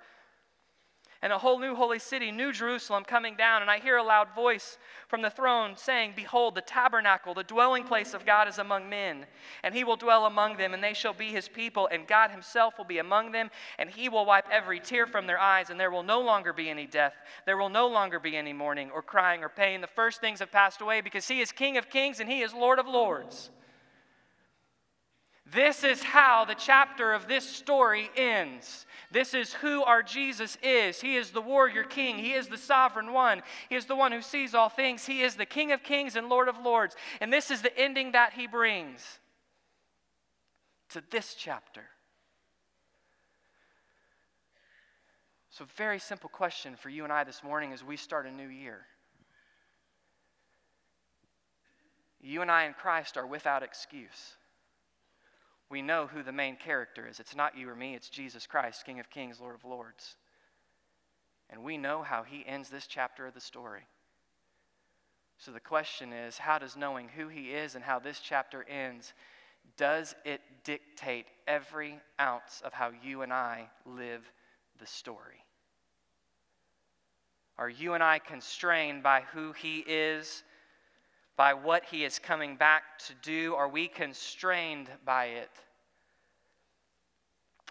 and 1.20 1.32
a 1.32 1.38
whole 1.38 1.58
new 1.58 1.74
holy 1.74 1.98
city, 1.98 2.30
New 2.30 2.52
Jerusalem, 2.52 3.04
coming 3.04 3.34
down. 3.34 3.60
And 3.60 3.70
I 3.70 3.80
hear 3.80 3.96
a 3.96 4.02
loud 4.04 4.28
voice 4.34 4.78
from 5.08 5.20
the 5.20 5.30
throne 5.30 5.76
saying, 5.76 6.12
Behold, 6.14 6.54
the 6.54 6.60
tabernacle, 6.60 7.34
the 7.34 7.42
dwelling 7.42 7.84
place 7.84 8.14
of 8.14 8.24
God 8.24 8.46
is 8.46 8.58
among 8.58 8.88
men, 8.88 9.26
and 9.64 9.74
he 9.74 9.82
will 9.82 9.96
dwell 9.96 10.26
among 10.26 10.56
them, 10.56 10.74
and 10.74 10.82
they 10.82 10.94
shall 10.94 11.12
be 11.12 11.28
his 11.28 11.48
people, 11.48 11.88
and 11.90 12.06
God 12.06 12.30
himself 12.30 12.78
will 12.78 12.84
be 12.84 12.98
among 12.98 13.32
them, 13.32 13.50
and 13.78 13.90
he 13.90 14.08
will 14.08 14.26
wipe 14.26 14.48
every 14.50 14.78
tear 14.78 15.06
from 15.06 15.26
their 15.26 15.40
eyes, 15.40 15.70
and 15.70 15.80
there 15.80 15.90
will 15.90 16.04
no 16.04 16.20
longer 16.20 16.52
be 16.52 16.70
any 16.70 16.86
death. 16.86 17.14
There 17.46 17.56
will 17.56 17.68
no 17.68 17.88
longer 17.88 18.20
be 18.20 18.36
any 18.36 18.52
mourning, 18.52 18.90
or 18.90 19.02
crying, 19.02 19.42
or 19.42 19.48
pain. 19.48 19.80
The 19.80 19.88
first 19.88 20.20
things 20.20 20.38
have 20.38 20.52
passed 20.52 20.80
away, 20.80 21.00
because 21.00 21.26
he 21.26 21.40
is 21.40 21.50
King 21.50 21.76
of 21.76 21.90
kings, 21.90 22.20
and 22.20 22.30
he 22.30 22.42
is 22.42 22.54
Lord 22.54 22.78
of 22.78 22.86
lords. 22.86 23.50
This 25.50 25.82
is 25.82 26.02
how 26.02 26.44
the 26.44 26.54
chapter 26.54 27.12
of 27.12 27.26
this 27.26 27.48
story 27.48 28.10
ends. 28.16 28.86
This 29.10 29.32
is 29.32 29.54
who 29.54 29.82
our 29.82 30.02
Jesus 30.02 30.58
is. 30.62 31.00
He 31.00 31.16
is 31.16 31.30
the 31.30 31.40
warrior 31.40 31.84
king. 31.84 32.18
He 32.18 32.32
is 32.32 32.48
the 32.48 32.58
sovereign 32.58 33.12
one. 33.12 33.42
He 33.70 33.76
is 33.76 33.86
the 33.86 33.96
one 33.96 34.12
who 34.12 34.20
sees 34.20 34.54
all 34.54 34.68
things. 34.68 35.06
He 35.06 35.22
is 35.22 35.36
the 35.36 35.46
King 35.46 35.72
of 35.72 35.82
kings 35.82 36.16
and 36.16 36.28
Lord 36.28 36.48
of 36.48 36.58
lords. 36.58 36.96
And 37.20 37.32
this 37.32 37.50
is 37.50 37.62
the 37.62 37.76
ending 37.78 38.12
that 38.12 38.34
he 38.34 38.46
brings 38.46 39.20
to 40.90 41.02
this 41.10 41.34
chapter. 41.34 41.84
So, 45.50 45.64
very 45.76 45.98
simple 45.98 46.28
question 46.28 46.76
for 46.76 46.90
you 46.90 47.04
and 47.04 47.12
I 47.12 47.24
this 47.24 47.42
morning 47.42 47.72
as 47.72 47.82
we 47.82 47.96
start 47.96 48.26
a 48.26 48.30
new 48.30 48.48
year. 48.48 48.86
You 52.20 52.42
and 52.42 52.50
I 52.50 52.64
in 52.64 52.74
Christ 52.74 53.16
are 53.16 53.26
without 53.26 53.62
excuse 53.62 54.36
we 55.70 55.82
know 55.82 56.06
who 56.06 56.22
the 56.22 56.32
main 56.32 56.56
character 56.56 57.06
is. 57.06 57.20
It's 57.20 57.36
not 57.36 57.56
you 57.56 57.68
or 57.68 57.74
me, 57.74 57.94
it's 57.94 58.08
Jesus 58.08 58.46
Christ, 58.46 58.84
King 58.86 59.00
of 59.00 59.10
Kings, 59.10 59.40
Lord 59.40 59.54
of 59.54 59.64
Lords. 59.64 60.16
And 61.50 61.62
we 61.62 61.76
know 61.76 62.02
how 62.02 62.22
he 62.22 62.44
ends 62.46 62.68
this 62.68 62.86
chapter 62.86 63.26
of 63.26 63.34
the 63.34 63.40
story. 63.40 63.86
So 65.38 65.52
the 65.52 65.60
question 65.60 66.12
is 66.12 66.38
how 66.38 66.58
does 66.58 66.76
knowing 66.76 67.08
who 67.08 67.28
he 67.28 67.50
is 67.50 67.74
and 67.74 67.84
how 67.84 67.98
this 67.98 68.20
chapter 68.20 68.64
ends, 68.68 69.12
does 69.76 70.14
it 70.24 70.40
dictate 70.64 71.26
every 71.46 72.00
ounce 72.20 72.62
of 72.64 72.72
how 72.72 72.90
you 73.02 73.22
and 73.22 73.32
I 73.32 73.68
live 73.86 74.30
the 74.80 74.86
story? 74.86 75.44
Are 77.58 77.68
you 77.68 77.94
and 77.94 78.02
I 78.02 78.18
constrained 78.20 79.02
by 79.02 79.22
who 79.32 79.52
he 79.52 79.78
is 79.86 80.44
by 81.38 81.54
what 81.54 81.84
he 81.84 82.04
is 82.04 82.18
coming 82.18 82.56
back 82.56 82.82
to 83.06 83.14
do? 83.22 83.54
Are 83.54 83.68
we 83.68 83.86
constrained 83.86 84.90
by 85.06 85.26
it? 85.26 85.50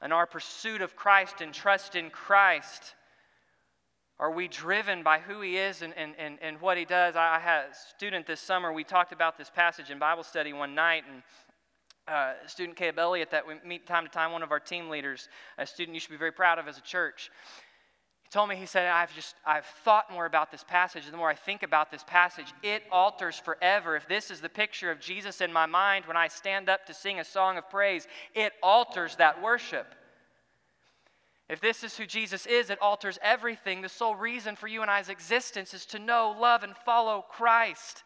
In 0.02 0.14
our 0.14 0.26
pursuit 0.26 0.82
of 0.82 0.96
Christ 0.96 1.42
and 1.42 1.54
trust 1.54 1.96
in 1.96 2.10
Christ, 2.10 2.96
are 4.20 4.32
we 4.32 4.48
driven 4.48 5.04
by 5.04 5.20
who 5.20 5.42
he 5.42 5.58
is 5.58 5.82
and, 5.82 5.94
and, 5.98 6.14
and, 6.18 6.38
and 6.42 6.62
what 6.62 6.78
he 6.78 6.86
does? 6.86 7.18
I, 7.18 7.36
I 7.36 7.40
had 7.40 7.66
a 7.66 7.76
student 7.96 8.26
this 8.26 8.40
summer, 8.40 8.72
we 8.72 8.86
talked 8.86 9.12
about 9.12 9.38
this 9.38 9.50
passage 9.50 9.92
in 9.92 10.00
Bible 10.00 10.24
study 10.24 10.54
one 10.54 10.74
night, 10.74 11.04
and 11.12 11.22
uh, 12.08 12.34
student 12.48 12.78
Caleb 12.78 13.00
Elliott 13.00 13.32
that 13.32 13.46
we 13.46 13.56
meet 13.66 13.86
time 13.86 14.06
to 14.06 14.10
time, 14.10 14.32
one 14.32 14.44
of 14.44 14.52
our 14.52 14.62
team 14.62 14.90
leaders, 14.90 15.28
a 15.58 15.68
student 15.68 15.94
you 15.94 16.00
should 16.00 16.12
be 16.12 16.18
very 16.18 16.32
proud 16.32 16.58
of 16.58 16.70
as 16.70 16.78
a 16.78 16.82
church. 16.82 17.30
He 18.28 18.34
told 18.34 18.50
me, 18.50 18.58
he 18.58 18.66
said, 18.66 18.88
I've 18.88 19.16
just, 19.16 19.36
I've 19.46 19.66
thought 19.86 20.12
more 20.12 20.26
about 20.26 20.52
this 20.52 20.66
passage. 20.66 21.06
And 21.06 21.14
the 21.14 21.18
more 21.18 21.30
I 21.30 21.36
think 21.36 21.64
about 21.64 21.92
this 21.92 22.04
passage, 22.04 22.54
it 22.62 22.84
alters 22.92 23.40
forever. 23.40 23.96
If 23.96 24.10
this 24.10 24.30
is 24.30 24.42
the 24.42 24.50
picture 24.50 24.92
of 24.92 25.00
Jesus 25.00 25.40
in 25.40 25.54
my 25.54 25.66
mind 25.66 26.06
when 26.06 26.18
I 26.18 26.28
stand 26.28 26.68
up 26.68 26.86
to 26.88 26.94
sing 26.94 27.22
a 27.22 27.24
song 27.24 27.58
of 27.58 27.70
praise, 27.70 28.06
it 28.36 28.52
alters 28.62 29.16
that 29.16 29.42
worship. 29.42 29.96
If 31.48 31.62
this 31.62 31.86
is 31.86 31.96
who 31.96 32.06
Jesus 32.06 32.46
is, 32.46 32.70
it 32.70 32.82
alters 32.82 33.18
everything. 33.22 33.82
The 33.82 33.88
sole 33.88 34.16
reason 34.16 34.58
for 34.58 34.68
you 34.68 34.82
and 34.82 34.92
I's 34.92 35.08
existence 35.08 35.74
is 35.74 35.86
to 35.86 36.00
know, 36.00 36.36
love, 36.38 36.64
and 36.64 36.76
follow 36.76 37.24
Christ. 37.30 38.04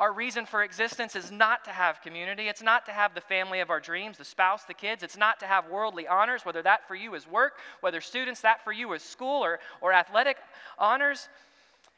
Our 0.00 0.14
reason 0.14 0.46
for 0.46 0.62
existence 0.62 1.14
is 1.14 1.30
not 1.30 1.62
to 1.66 1.70
have 1.70 2.00
community. 2.00 2.48
It's 2.48 2.62
not 2.62 2.86
to 2.86 2.92
have 2.92 3.14
the 3.14 3.20
family 3.20 3.60
of 3.60 3.68
our 3.68 3.80
dreams, 3.80 4.16
the 4.16 4.24
spouse, 4.24 4.64
the 4.64 4.72
kids. 4.72 5.02
It's 5.02 5.18
not 5.18 5.38
to 5.40 5.46
have 5.46 5.68
worldly 5.68 6.08
honors, 6.08 6.42
whether 6.42 6.62
that 6.62 6.88
for 6.88 6.94
you 6.94 7.14
is 7.14 7.28
work, 7.28 7.58
whether 7.82 8.00
students, 8.00 8.40
that 8.40 8.64
for 8.64 8.72
you 8.72 8.90
is 8.94 9.02
school 9.02 9.44
or, 9.44 9.60
or 9.82 9.92
athletic 9.92 10.38
honors. 10.78 11.28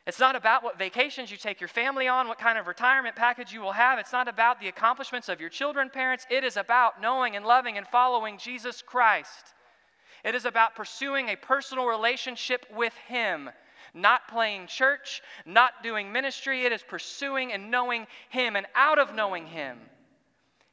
It's 0.05 0.19
not 0.19 0.35
about 0.35 0.65
what 0.65 0.81
vacations 0.81 1.31
you 1.31 1.37
take 1.37 1.61
your 1.61 1.69
family 1.69 2.09
on, 2.09 2.27
what 2.27 2.41
kind 2.41 2.59
of 2.59 2.67
retirement 2.67 3.15
package 3.15 3.53
you 3.53 3.61
will 3.61 3.71
have. 3.71 4.01
It's 4.01 4.13
not 4.13 4.27
about 4.27 4.59
the 4.59 4.67
accomplishments 4.67 5.29
of 5.29 5.41
your 5.41 5.49
children, 5.49 5.89
parents. 5.89 6.27
It 6.29 6.43
is 6.43 6.57
about 6.57 7.01
knowing 7.01 7.37
and 7.37 7.47
loving 7.47 7.79
and 7.79 7.87
following 7.87 8.37
Jesus 8.37 8.83
Christ. 8.83 9.55
It 10.25 10.35
is 10.35 10.45
about 10.45 10.75
pursuing 10.75 11.29
a 11.29 11.37
personal 11.37 11.87
relationship 11.87 12.67
with 12.75 12.95
Him 13.07 13.51
not 13.95 14.29
playing 14.29 14.67
church, 14.67 15.23
not 15.45 15.83
doing 15.83 16.13
ministry. 16.13 16.65
It 16.65 16.73
is 16.73 16.83
pursuing 16.83 17.53
and 17.53 17.71
knowing 17.71 18.07
Him. 18.31 18.57
And 18.57 18.67
out 18.75 18.99
of 18.99 19.15
knowing 19.15 19.47
Him, 19.47 19.79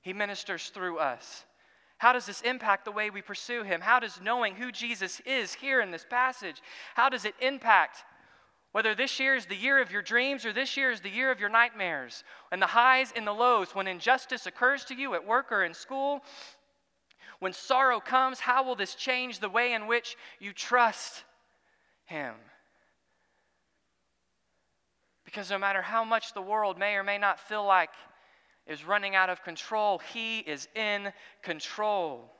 He 0.02 0.14
ministers 0.14 0.70
through 0.70 1.00
us. 1.00 1.46
How 1.98 2.14
does 2.14 2.26
this 2.26 2.42
impact 2.42 2.86
the 2.86 2.92
way 2.92 3.10
we 3.10 3.22
pursue 3.22 3.64
Him? 3.64 3.82
How 3.82 4.00
does 4.00 4.22
knowing 4.22 4.56
who 4.56 4.72
Jesus 4.72 5.20
is 5.26 5.54
here 5.54 5.82
in 5.82 5.92
this 5.92 6.06
passage, 6.10 6.62
how 6.96 7.10
does 7.10 7.26
it 7.26 7.36
impact 7.42 8.06
whether 8.72 8.94
this 8.94 9.20
year 9.20 9.36
is 9.36 9.48
the 9.48 9.56
year 9.56 9.82
of 9.82 9.92
your 9.92 10.02
dreams 10.02 10.46
or 10.46 10.54
this 10.54 10.78
year 10.78 10.92
is 10.92 11.02
the 11.02 11.10
year 11.10 11.32
of 11.32 11.40
your 11.40 11.50
nightmares, 11.50 12.24
and 12.52 12.62
the 12.62 12.68
highs 12.68 13.12
and 13.16 13.26
the 13.26 13.34
lows, 13.34 13.74
when 13.74 13.88
injustice 13.88 14.46
occurs 14.46 14.86
to 14.86 14.96
you 14.96 15.16
at 15.16 15.26
work 15.26 15.52
or 15.52 15.64
in 15.64 15.74
school, 15.74 16.22
when 17.40 17.54
sorrow 17.54 18.00
comes, 18.00 18.40
how 18.40 18.64
will 18.64 18.76
this 18.76 18.96
change 18.96 19.40
the 19.40 19.50
way 19.50 19.74
in 19.74 19.88
which 19.88 20.16
you 20.40 20.54
trust 20.54 21.24
Him? 22.06 22.36
Because 25.30 25.52
no 25.52 25.60
matter 25.60 25.84
how 25.84 26.04
much 26.04 26.34
the 26.34 26.42
world 26.42 26.80
may 26.80 26.96
or 26.96 27.04
may 27.04 27.20
not 27.20 27.40
feel 27.40 27.64
like 27.64 27.92
is 28.66 28.84
running 28.84 29.14
out 29.16 29.30
of 29.30 29.44
control, 29.44 30.00
He 30.12 30.40
is 30.40 30.68
in 30.74 31.14
control. 31.44 32.34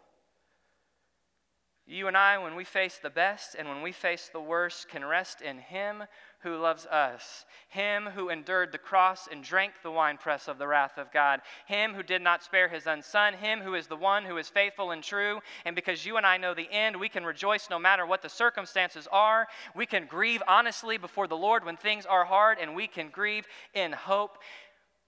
You 1.90 2.08
and 2.08 2.16
I, 2.16 2.38
when 2.38 2.56
we 2.56 2.64
face 2.64 3.00
the 3.02 3.10
best 3.10 3.56
and 3.58 3.68
when 3.68 3.82
we 3.82 3.92
face 3.92 4.30
the 4.32 4.40
worst, 4.40 4.90
can 4.90 5.04
rest 5.04 5.42
in 5.42 5.58
Him 5.58 6.04
who 6.42 6.56
loves 6.56 6.86
us, 6.86 7.46
him 7.68 8.06
who 8.16 8.30
endured 8.30 8.72
the 8.72 8.78
cross 8.78 9.28
and 9.30 9.44
drank 9.44 9.74
the 9.84 9.92
winepress 9.92 10.48
of 10.48 10.58
the 10.58 10.68
wrath 10.68 10.98
of 10.98 11.12
God, 11.12 11.42
him 11.66 11.94
who 11.94 12.02
did 12.02 12.22
not 12.22 12.44
spare 12.44 12.70
his 12.70 12.88
own 12.88 13.02
son, 13.02 13.34
him 13.34 13.60
who 13.60 13.76
is 13.76 13.88
the 13.88 13.96
one 13.96 14.24
who 14.24 14.38
is 14.38 14.48
faithful 14.48 14.92
and 14.92 15.04
true. 15.04 15.42
And 15.66 15.76
because 15.76 16.06
you 16.06 16.16
and 16.16 16.26
I 16.26 16.38
know 16.38 16.54
the 16.54 16.72
end, 16.72 16.96
we 16.96 17.10
can 17.10 17.26
rejoice 17.26 17.70
no 17.70 17.78
matter 17.78 18.06
what 18.06 18.22
the 18.22 18.30
circumstances 18.30 19.08
are. 19.12 19.48
We 19.76 19.86
can 19.86 20.06
grieve 20.06 20.42
honestly 20.48 20.98
before 20.98 21.28
the 21.28 21.36
Lord 21.36 21.66
when 21.66 21.76
things 21.76 22.06
are 22.06 22.24
hard, 22.24 22.58
and 22.62 22.74
we 22.74 22.88
can 22.88 23.10
grieve 23.10 23.46
in 23.74 23.92
hope 23.92 24.38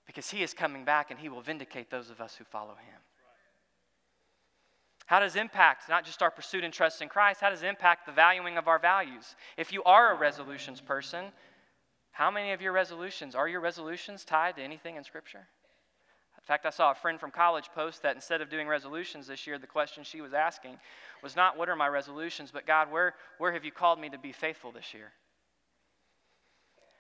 because 0.06 0.30
he 0.30 0.44
is 0.44 0.54
coming 0.54 0.84
back 0.84 1.12
and 1.12 1.20
he 1.20 1.30
will 1.30 1.42
vindicate 1.42 1.90
those 1.90 2.10
of 2.10 2.20
us 2.20 2.36
who 2.36 2.44
follow 2.44 2.74
him. 2.74 3.01
How 5.12 5.20
does 5.20 5.36
impact 5.36 5.90
not 5.90 6.06
just 6.06 6.22
our 6.22 6.32
pursuit 6.32 6.64
and 6.64 6.74
trust 6.74 7.02
in 7.02 7.10
Christ, 7.10 7.42
how 7.42 7.50
does 7.50 7.64
impact 7.64 8.06
the 8.06 8.14
valuing 8.14 8.58
of 8.58 8.70
our 8.70 8.80
values? 8.80 9.36
If 9.58 9.74
you 9.74 9.84
are 9.84 10.14
a 10.14 10.18
resolutions 10.18 10.80
person, 10.80 11.34
how 12.14 12.32
many 12.32 12.54
of 12.54 12.62
your 12.62 12.72
resolutions, 12.72 13.36
are 13.36 13.50
your 13.50 13.60
resolutions 13.60 14.24
tied 14.24 14.56
to 14.56 14.62
anything 14.62 14.96
in 14.96 15.04
Scripture? 15.04 15.46
In 16.38 16.44
fact, 16.46 16.66
I 16.66 16.70
saw 16.70 16.92
a 16.92 16.96
friend 16.96 17.20
from 17.20 17.30
college 17.30 17.68
post 17.76 18.04
that 18.04 18.16
instead 18.16 18.40
of 18.40 18.50
doing 18.50 18.70
resolutions 18.70 19.28
this 19.28 19.46
year, 19.46 19.60
the 19.60 19.68
question 19.68 20.06
she 20.06 20.22
was 20.22 20.34
asking 20.34 20.78
was 21.22 21.36
not, 21.36 21.58
What 21.58 21.68
are 21.68 21.76
my 21.76 21.90
resolutions? 21.90 22.50
but 22.50 22.66
God, 22.66 22.90
where, 22.90 23.16
where 23.38 23.52
have 23.52 23.66
you 23.66 23.72
called 23.74 24.00
me 24.00 24.08
to 24.12 24.18
be 24.18 24.32
faithful 24.32 24.72
this 24.72 24.94
year? 24.94 25.12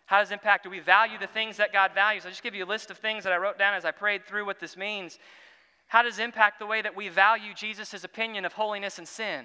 How 0.05 0.19
does 0.19 0.31
impact? 0.31 0.65
Do 0.65 0.69
we 0.69 0.81
value 0.81 1.17
the 1.17 1.27
things 1.27 1.55
that 1.55 1.71
God 1.71 1.93
values? 1.95 2.25
I'll 2.25 2.31
just 2.31 2.43
give 2.43 2.55
you 2.55 2.65
a 2.65 2.67
list 2.67 2.91
of 2.91 2.97
things 2.97 3.23
that 3.23 3.31
I 3.31 3.37
wrote 3.37 3.57
down 3.57 3.73
as 3.73 3.85
I 3.85 3.91
prayed 3.91 4.25
through 4.25 4.45
what 4.45 4.59
this 4.59 4.75
means. 4.75 5.17
How 5.91 6.03
does 6.03 6.19
it 6.19 6.23
impact 6.23 6.59
the 6.59 6.65
way 6.65 6.81
that 6.81 6.95
we 6.95 7.09
value 7.09 7.53
Jesus' 7.53 8.05
opinion 8.05 8.45
of 8.45 8.53
holiness 8.53 8.97
and 8.97 9.05
sin? 9.05 9.43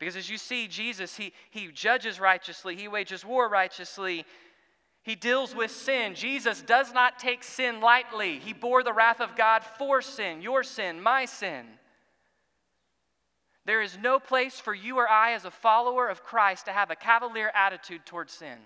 Because 0.00 0.16
as 0.16 0.28
you 0.28 0.36
see, 0.36 0.66
Jesus, 0.66 1.16
he, 1.16 1.32
he 1.52 1.68
judges 1.68 2.18
righteously, 2.18 2.74
he 2.74 2.88
wages 2.88 3.24
war 3.24 3.48
righteously, 3.48 4.24
he 5.04 5.14
deals 5.14 5.54
with 5.54 5.70
sin. 5.70 6.16
Jesus 6.16 6.60
does 6.60 6.92
not 6.92 7.20
take 7.20 7.44
sin 7.44 7.80
lightly. 7.80 8.40
He 8.40 8.52
bore 8.52 8.82
the 8.82 8.92
wrath 8.92 9.20
of 9.20 9.36
God 9.36 9.62
for 9.78 10.02
sin, 10.02 10.42
your 10.42 10.64
sin, 10.64 11.00
my 11.00 11.24
sin. 11.24 11.66
There 13.64 13.80
is 13.80 13.96
no 13.96 14.18
place 14.18 14.58
for 14.58 14.74
you 14.74 14.96
or 14.98 15.08
I, 15.08 15.34
as 15.34 15.44
a 15.44 15.52
follower 15.52 16.08
of 16.08 16.24
Christ, 16.24 16.64
to 16.64 16.72
have 16.72 16.90
a 16.90 16.96
cavalier 16.96 17.52
attitude 17.54 18.04
towards 18.04 18.32
sin. 18.32 18.58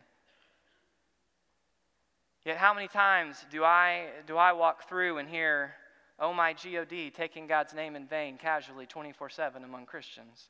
Yet, 2.44 2.58
how 2.58 2.74
many 2.74 2.88
times 2.88 3.44
do 3.50 3.64
I, 3.64 4.08
do 4.26 4.36
I 4.36 4.52
walk 4.52 4.86
through 4.86 5.16
and 5.16 5.28
hear, 5.28 5.74
oh 6.20 6.34
my 6.34 6.52
God, 6.52 7.12
taking 7.14 7.46
God's 7.46 7.72
name 7.72 7.96
in 7.96 8.06
vain 8.06 8.36
casually 8.36 8.86
24 8.86 9.30
7 9.30 9.64
among 9.64 9.86
Christians? 9.86 10.48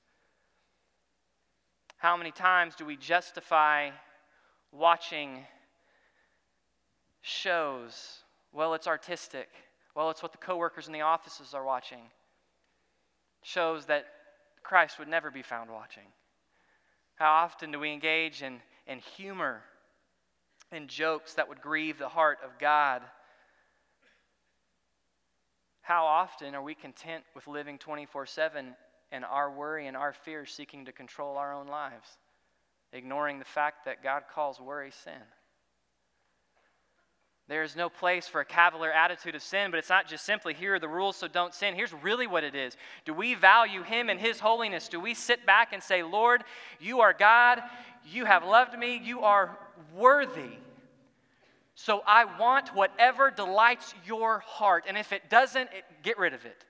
How 1.99 2.17
many 2.17 2.33
times 2.33 2.75
do 2.75 2.85
we 2.85 2.97
justify 2.97 3.91
watching 4.73 5.47
shows? 7.23 8.19
Well, 8.53 8.75
it's 8.75 8.89
artistic. 8.89 9.49
Well, 9.95 10.11
it's 10.11 10.23
what 10.23 10.33
the 10.33 10.39
coworkers 10.39 10.89
in 10.89 10.93
the 10.93 11.03
offices 11.03 11.55
are 11.55 11.65
watching. 11.65 12.03
Shows 13.43 13.87
that 13.87 14.07
Christ 14.65 14.99
would 14.99 15.09
never 15.09 15.31
be 15.31 15.43
found 15.43 15.71
watching. 15.71 16.05
How 17.15 17.31
often 17.31 17.71
do 17.71 17.79
we 17.79 17.93
engage 17.93 18.43
in, 18.43 18.61
in 18.89 18.99
humor 18.99 19.63
and 20.73 20.89
jokes 20.89 21.35
that 21.35 21.49
would 21.49 21.61
grieve 21.61 21.99
the 21.99 22.09
heart 22.09 22.39
of 22.45 22.59
God. 22.59 23.03
How 25.83 26.07
often 26.07 26.55
are 26.55 26.63
we 26.63 26.75
content 26.75 27.25
with 27.35 27.47
living 27.47 27.79
24 27.79 28.27
7 28.27 28.75
and 29.13 29.25
our 29.25 29.51
worry 29.51 29.87
and 29.87 29.97
our 29.97 30.13
fear 30.13 30.47
seeking 30.47 30.87
to 30.87 30.93
control 30.93 31.37
our 31.37 31.53
own 31.53 31.69
lives, 31.69 32.09
ignoring 32.93 33.39
the 33.39 33.45
fact 33.45 33.85
that 33.85 34.03
God 34.03 34.25
calls 34.33 34.61
worry 34.61 34.91
sin? 34.91 35.23
There 37.47 37.63
is 37.63 37.77
no 37.77 37.91
place 37.91 38.27
for 38.27 38.41
a 38.41 38.45
cavalier 38.45 38.91
attitude 38.91 39.35
of 39.35 39.43
sin, 39.43 39.71
but 39.71 39.77
it's 39.77 39.91
not 39.91 40.09
just 40.09 40.25
simply 40.25 40.55
here 40.55 40.77
are 40.77 40.79
the 40.79 40.89
rules, 40.89 41.17
so 41.17 41.29
don't 41.29 41.53
sin. 41.53 41.75
Here's 41.75 41.93
really 41.93 42.27
what 42.27 42.43
it 42.45 42.55
is 42.55 42.77
Do 43.05 43.13
we 43.13 43.35
value 43.35 43.83
Him 43.83 44.09
and 44.09 44.19
His 44.19 44.41
holiness? 44.41 44.89
Do 44.89 44.99
we 44.99 45.13
sit 45.13 45.45
back 45.45 45.75
and 45.75 45.83
say, 45.83 46.03
Lord, 46.03 46.45
you 46.81 47.01
are 47.01 47.13
God, 47.13 47.61
you 48.11 48.25
have 48.25 48.45
loved 48.45 48.79
me, 48.79 48.99
you 49.03 49.21
are 49.21 49.59
worthy. 49.95 50.59
So 51.75 52.03
I 52.07 52.25
want 52.39 52.75
whatever 52.75 53.31
delights 53.31 53.95
your 54.07 54.41
heart. 54.41 54.85
And 54.87 54.97
if 54.97 55.13
it 55.13 55.29
doesn't, 55.29 55.71
it, 55.73 55.85
get 56.03 56.19
rid 56.19 56.33
of 56.33 56.45
it. 56.45 56.65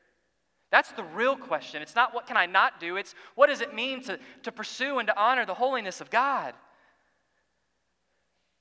That's 0.71 0.93
the 0.93 1.05
real 1.05 1.37
question. 1.37 1.83
It's 1.83 1.95
not 1.95 2.15
what 2.15 2.27
can 2.27 2.37
I 2.37 2.47
not 2.47 2.81
do, 2.81 2.97
it's 2.97 3.15
what 3.35 3.49
does 3.49 3.61
it 3.61 3.75
mean 3.75 4.03
to, 4.05 4.19
to 4.43 4.51
pursue 4.51 4.99
and 4.99 5.07
to 5.07 5.17
honor 5.17 5.47
the 5.47 5.55
holiness 5.55 6.01
of 6.01 6.11
God. 6.11 6.55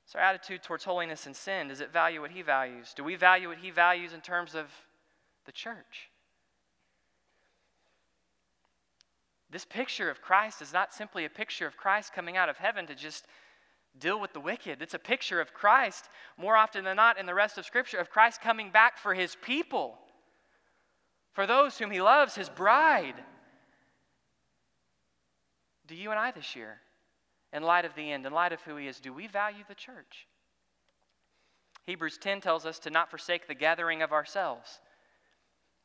So, 0.06 0.20
our 0.20 0.26
attitude 0.26 0.62
towards 0.62 0.84
holiness 0.84 1.26
and 1.26 1.36
sin, 1.36 1.70
does 1.70 1.82
it 1.82 1.92
value 1.92 2.22
what 2.22 2.30
He 2.30 2.42
values? 2.42 2.94
Do 2.96 3.04
we 3.04 3.16
value 3.16 3.48
what 3.48 3.58
He 3.58 3.72
values 3.72 4.14
in 4.14 4.22
terms 4.22 4.54
of 4.54 4.68
the 5.46 5.52
church? 5.52 6.12
This 9.50 9.66
picture 9.66 10.10
of 10.10 10.22
Christ 10.22 10.62
is 10.62 10.74
not 10.74 10.94
simply 10.94 11.26
a 11.26 11.30
picture 11.30 11.66
of 11.66 11.78
Christ 11.78 12.14
coming 12.14 12.38
out 12.38 12.50
of 12.50 12.58
heaven 12.58 12.86
to 12.88 12.96
just 12.96 13.26
deal 14.00 14.20
with 14.20 14.34
the 14.34 14.40
wicked. 14.40 14.82
It's 14.82 14.94
a 14.94 15.00
picture 15.00 15.40
of 15.40 15.54
Christ, 15.54 16.10
more 16.38 16.56
often 16.56 16.84
than 16.84 16.96
not 16.96 17.20
in 17.20 17.26
the 17.26 17.34
rest 17.34 17.58
of 17.58 17.66
Scripture, 17.66 18.00
of 18.00 18.10
Christ 18.10 18.42
coming 18.42 18.70
back 18.70 18.98
for 18.98 19.14
his 19.14 19.36
people, 19.36 19.98
for 21.34 21.46
those 21.46 21.78
whom 21.78 21.92
he 21.92 22.02
loves, 22.02 22.36
his 22.36 22.50
bride. 22.50 23.16
Do 25.88 25.96
you 25.96 26.12
and 26.12 26.20
I 26.20 26.32
this 26.32 26.56
year, 26.56 26.80
in 27.52 27.64
light 27.64 27.86
of 27.86 27.96
the 27.96 28.12
end, 28.12 28.26
in 28.26 28.34
light 28.34 28.54
of 28.54 28.62
who 28.62 28.78
he 28.78 28.88
is, 28.88 29.00
do 29.00 29.14
we 29.14 29.28
value 29.28 29.64
the 29.68 29.76
church? 29.76 30.28
Hebrews 31.86 32.18
10 32.18 32.42
tells 32.42 32.66
us 32.66 32.80
to 32.80 32.90
not 32.90 33.10
forsake 33.10 33.48
the 33.48 33.54
gathering 33.54 34.02
of 34.02 34.14
ourselves. 34.14 34.80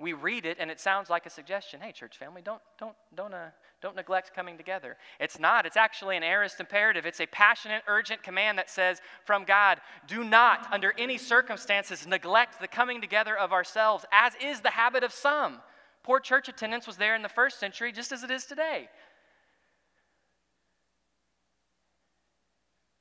We 0.01 0.13
read 0.13 0.47
it 0.47 0.59
and 0.61 0.71
it 0.71 0.79
sounds 0.79 1.11
like 1.11 1.27
a 1.27 1.31
suggestion. 1.31 1.81
Hey, 1.81 1.91
church 1.91 2.17
family, 2.17 2.41
don't, 2.41 2.63
don't, 2.79 2.95
don't, 3.17 3.35
uh, 3.35 3.49
don't 3.83 3.97
neglect 3.97 4.33
coming 4.33 4.57
together. 4.57 4.97
It's 5.19 5.41
not. 5.41 5.67
It's 5.67 5.77
actually 5.77 6.17
an 6.17 6.23
aorist 6.23 6.61
imperative. 6.61 7.05
It's 7.05 7.21
a 7.21 7.27
passionate, 7.27 7.83
urgent 7.89 8.23
command 8.23 8.59
that 8.59 8.71
says 8.71 9.01
from 9.25 9.45
God, 9.45 9.81
do 10.07 10.23
not, 10.23 10.73
under 10.73 10.95
any 10.99 11.19
circumstances, 11.19 12.07
neglect 12.07 12.61
the 12.61 12.69
coming 12.69 13.01
together 13.01 13.37
of 13.37 13.53
ourselves, 13.53 14.05
as 14.13 14.35
is 14.41 14.61
the 14.61 14.71
habit 14.71 15.03
of 15.03 15.13
some. 15.13 15.59
Poor 16.05 16.21
church 16.21 16.49
attendance 16.49 16.87
was 16.87 16.97
there 16.97 17.17
in 17.17 17.23
the 17.23 17.29
first 17.29 17.59
century 17.59 17.91
just 17.91 18.13
as 18.13 18.23
it 18.23 18.31
is 18.31 18.45
today. 18.45 18.89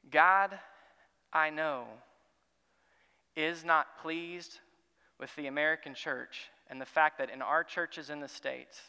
God, 0.09 0.57
I 1.31 1.51
know, 1.51 1.85
is 3.35 3.63
not 3.63 4.01
pleased 4.01 4.59
with 5.19 5.35
the 5.35 5.45
American 5.45 5.93
church 5.93 6.49
and 6.69 6.81
the 6.81 6.85
fact 6.85 7.17
that 7.19 7.29
in 7.29 7.41
our 7.41 7.63
churches 7.63 8.09
in 8.09 8.19
the 8.19 8.27
States 8.27 8.79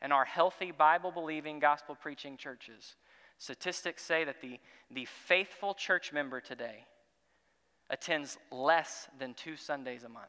and 0.00 0.12
our 0.12 0.24
healthy, 0.24 0.70
Bible 0.70 1.10
believing, 1.10 1.58
gospel 1.58 1.94
preaching 1.94 2.36
churches, 2.36 2.96
statistics 3.38 4.02
say 4.02 4.24
that 4.24 4.40
the, 4.40 4.58
the 4.90 5.04
faithful 5.04 5.74
church 5.74 6.12
member 6.12 6.40
today 6.40 6.84
attends 7.90 8.38
less 8.50 9.08
than 9.18 9.34
two 9.34 9.56
Sundays 9.56 10.04
a 10.04 10.08
month. 10.08 10.26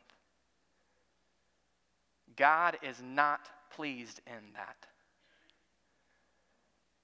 God 2.35 2.77
is 2.81 3.01
not 3.03 3.49
pleased 3.71 4.21
in 4.27 4.53
that. 4.53 4.88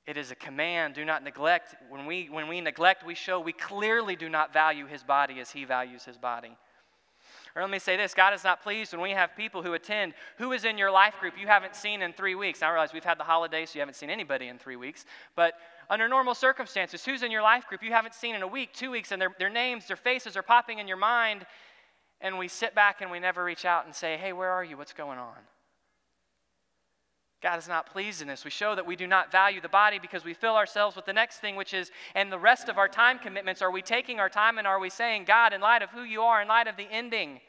It 0.06 0.18
is 0.18 0.30
a 0.30 0.36
command 0.36 0.94
do 0.94 1.04
not 1.04 1.24
neglect. 1.24 1.76
When 1.90 2.06
we, 2.06 2.28
when 2.30 2.48
we 2.48 2.62
neglect, 2.62 3.06
we 3.06 3.16
show 3.16 3.40
we 3.40 3.54
clearly 3.54 4.16
do 4.16 4.30
not 4.30 4.54
value 4.54 4.86
his 4.86 5.04
body 5.04 5.40
as 5.40 5.52
he 5.52 5.66
values 5.66 6.06
his 6.06 6.18
body. 6.18 6.56
Or 7.56 7.62
let 7.62 7.72
me 7.72 7.80
say 7.80 7.96
this 7.96 8.14
God 8.14 8.34
is 8.34 8.44
not 8.44 8.62
pleased 8.62 8.92
when 8.92 9.02
we 9.02 9.12
have 9.12 9.36
people 9.36 9.64
who 9.64 9.74
attend. 9.74 10.14
Who 10.38 10.52
is 10.52 10.66
in 10.66 10.78
your 10.78 10.92
life 10.92 11.16
group 11.22 11.36
you 11.40 11.48
haven't 11.48 11.76
seen 11.76 12.02
in 12.02 12.12
three 12.12 12.36
weeks? 12.36 12.62
Now, 12.62 12.68
I 12.68 12.72
realize 12.72 12.94
we've 12.94 13.04
had 13.04 13.18
the 13.18 13.24
holidays, 13.24 13.70
so 13.70 13.76
you 13.76 13.82
haven't 13.82 13.96
seen 13.96 14.10
anybody 14.10 14.48
in 14.48 14.58
three 14.58 14.76
weeks. 14.76 15.06
But 15.36 15.54
under 15.90 16.10
normal 16.10 16.36
circumstances, 16.36 17.06
who's 17.06 17.24
in 17.24 17.32
your 17.32 17.42
life 17.42 17.66
group 17.68 17.82
you 17.82 17.92
haven't 17.92 18.14
seen 18.14 18.36
in 18.36 18.42
a 18.42 18.48
week, 18.48 18.74
two 18.74 18.92
weeks, 18.92 19.12
and 19.12 19.22
their, 19.22 19.34
their 19.40 19.50
names, 19.50 19.88
their 19.88 19.96
faces 19.96 20.36
are 20.36 20.44
popping 20.44 20.80
in 20.80 20.88
your 20.88 20.98
mind, 20.98 21.46
and 22.20 22.38
we 22.38 22.50
sit 22.50 22.76
back 22.76 23.02
and 23.02 23.10
we 23.10 23.20
never 23.20 23.44
reach 23.44 23.64
out 23.64 23.86
and 23.86 23.96
say, 23.96 24.18
hey, 24.18 24.34
where 24.34 24.50
are 24.50 24.64
you? 24.64 24.76
What's 24.76 24.94
going 24.94 25.20
on? 25.20 25.38
God 27.42 27.60
is 27.60 27.68
not 27.68 27.92
pleased 27.92 28.22
in 28.22 28.28
this. 28.28 28.44
We 28.44 28.52
show 28.52 28.76
that 28.76 28.86
we 28.86 28.96
do 28.96 29.08
not 29.08 29.32
value 29.32 29.62
the 29.62 29.70
body 29.70 30.00
because 30.00 30.26
we 30.26 30.34
fill 30.34 30.56
ourselves 30.56 30.96
with 30.96 31.06
the 31.06 31.14
next 31.14 31.38
thing, 31.38 31.56
which 31.56 31.74
is, 31.74 31.92
and 32.16 32.32
the 32.32 32.40
rest 32.40 32.70
of 32.70 32.78
our 32.78 32.88
time 32.88 33.20
commitments. 33.20 33.62
Are 33.62 33.72
we 33.72 33.82
taking 33.82 34.20
our 34.20 34.30
time 34.30 34.58
and 34.58 34.66
are 34.66 34.80
we 34.80 34.90
saying, 34.90 35.26
God, 35.26 35.54
in 35.54 35.62
light 35.62 35.82
of 35.82 35.90
who 35.90 36.04
you 36.04 36.22
are, 36.22 36.42
in 36.42 36.48
light 36.48 36.68
of 36.68 36.78
the 36.78 36.88
ending, 36.90 37.42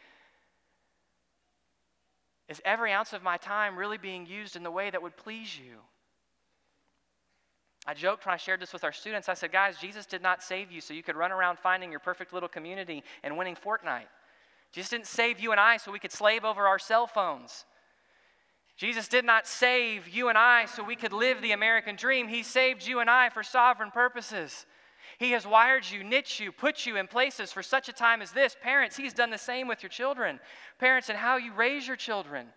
is 2.49 2.61
every 2.65 2.93
ounce 2.93 3.13
of 3.13 3.23
my 3.23 3.37
time 3.37 3.77
really 3.77 3.99
being 3.99 4.27
used 4.27 4.55
in 4.55 4.63
the 4.63 4.71
way 4.71 4.91
that 4.91 5.03
would 5.03 5.17
please 5.17 5.59
you? 5.59 5.79
I 7.87 7.95
joked 7.95 8.27
when 8.27 8.35
I 8.35 8.37
shared 8.37 8.61
this 8.61 8.73
with 8.73 8.83
our 8.83 8.93
students. 8.93 9.29
I 9.29 9.35
said, 9.35 9.53
guys, 9.53 9.77
Jesus 9.81 10.07
did 10.07 10.21
not 10.21 10.43
save 10.43 10.73
you 10.73 10.81
so 10.81 10.93
you 10.93 11.05
could 11.05 11.17
run 11.17 11.31
around 11.31 11.59
finding 11.59 11.91
your 11.91 12.01
perfect 12.01 12.33
little 12.33 12.49
community 12.49 13.05
and 13.23 13.39
winning 13.39 13.55
Fortnite. 13.57 14.09
Jesus 14.73 14.91
didn't 14.91 15.07
save 15.07 15.39
you 15.39 15.53
and 15.53 15.61
I 15.61 15.77
so 15.77 15.93
we 15.93 16.01
could 16.01 16.13
slave 16.13 16.45
over 16.45 16.67
our 16.67 16.81
cell 16.81 17.07
phones. 17.07 17.65
Jesus 18.77 19.09
did 19.09 19.25
not 19.25 19.47
save 19.47 20.07
you 20.09 20.29
and 20.29 20.37
I 20.37 20.67
so 20.67 20.85
we 20.85 20.97
could 20.97 21.13
live 21.13 21.41
the 21.41 21.53
American 21.53 21.97
dream. 21.97 22.29
He 22.29 22.43
saved 22.43 22.87
you 22.87 23.01
and 23.01 23.09
I 23.09 23.31
for 23.31 23.43
sovereign 23.43 23.91
purposes. 23.91 24.67
He 25.19 25.31
has 25.31 25.47
wired 25.47 25.89
you, 25.91 26.05
knit 26.05 26.39
you, 26.39 26.53
put 26.53 26.85
you 26.85 26.97
in 26.97 27.07
places 27.07 27.53
for 27.53 27.63
such 27.63 27.89
a 27.89 27.93
time 27.93 28.21
as 28.21 28.33
this. 28.33 28.55
Parents, 28.63 28.97
He's 28.97 29.15
done 29.15 29.31
the 29.31 29.39
same 29.39 29.67
with 29.67 29.83
your 29.83 29.89
children. 29.89 30.41
Parents, 30.79 31.09
and 31.09 31.17
how 31.17 31.39
you 31.39 31.55
raise 31.55 31.87
your 31.87 31.97
children. 31.97 32.49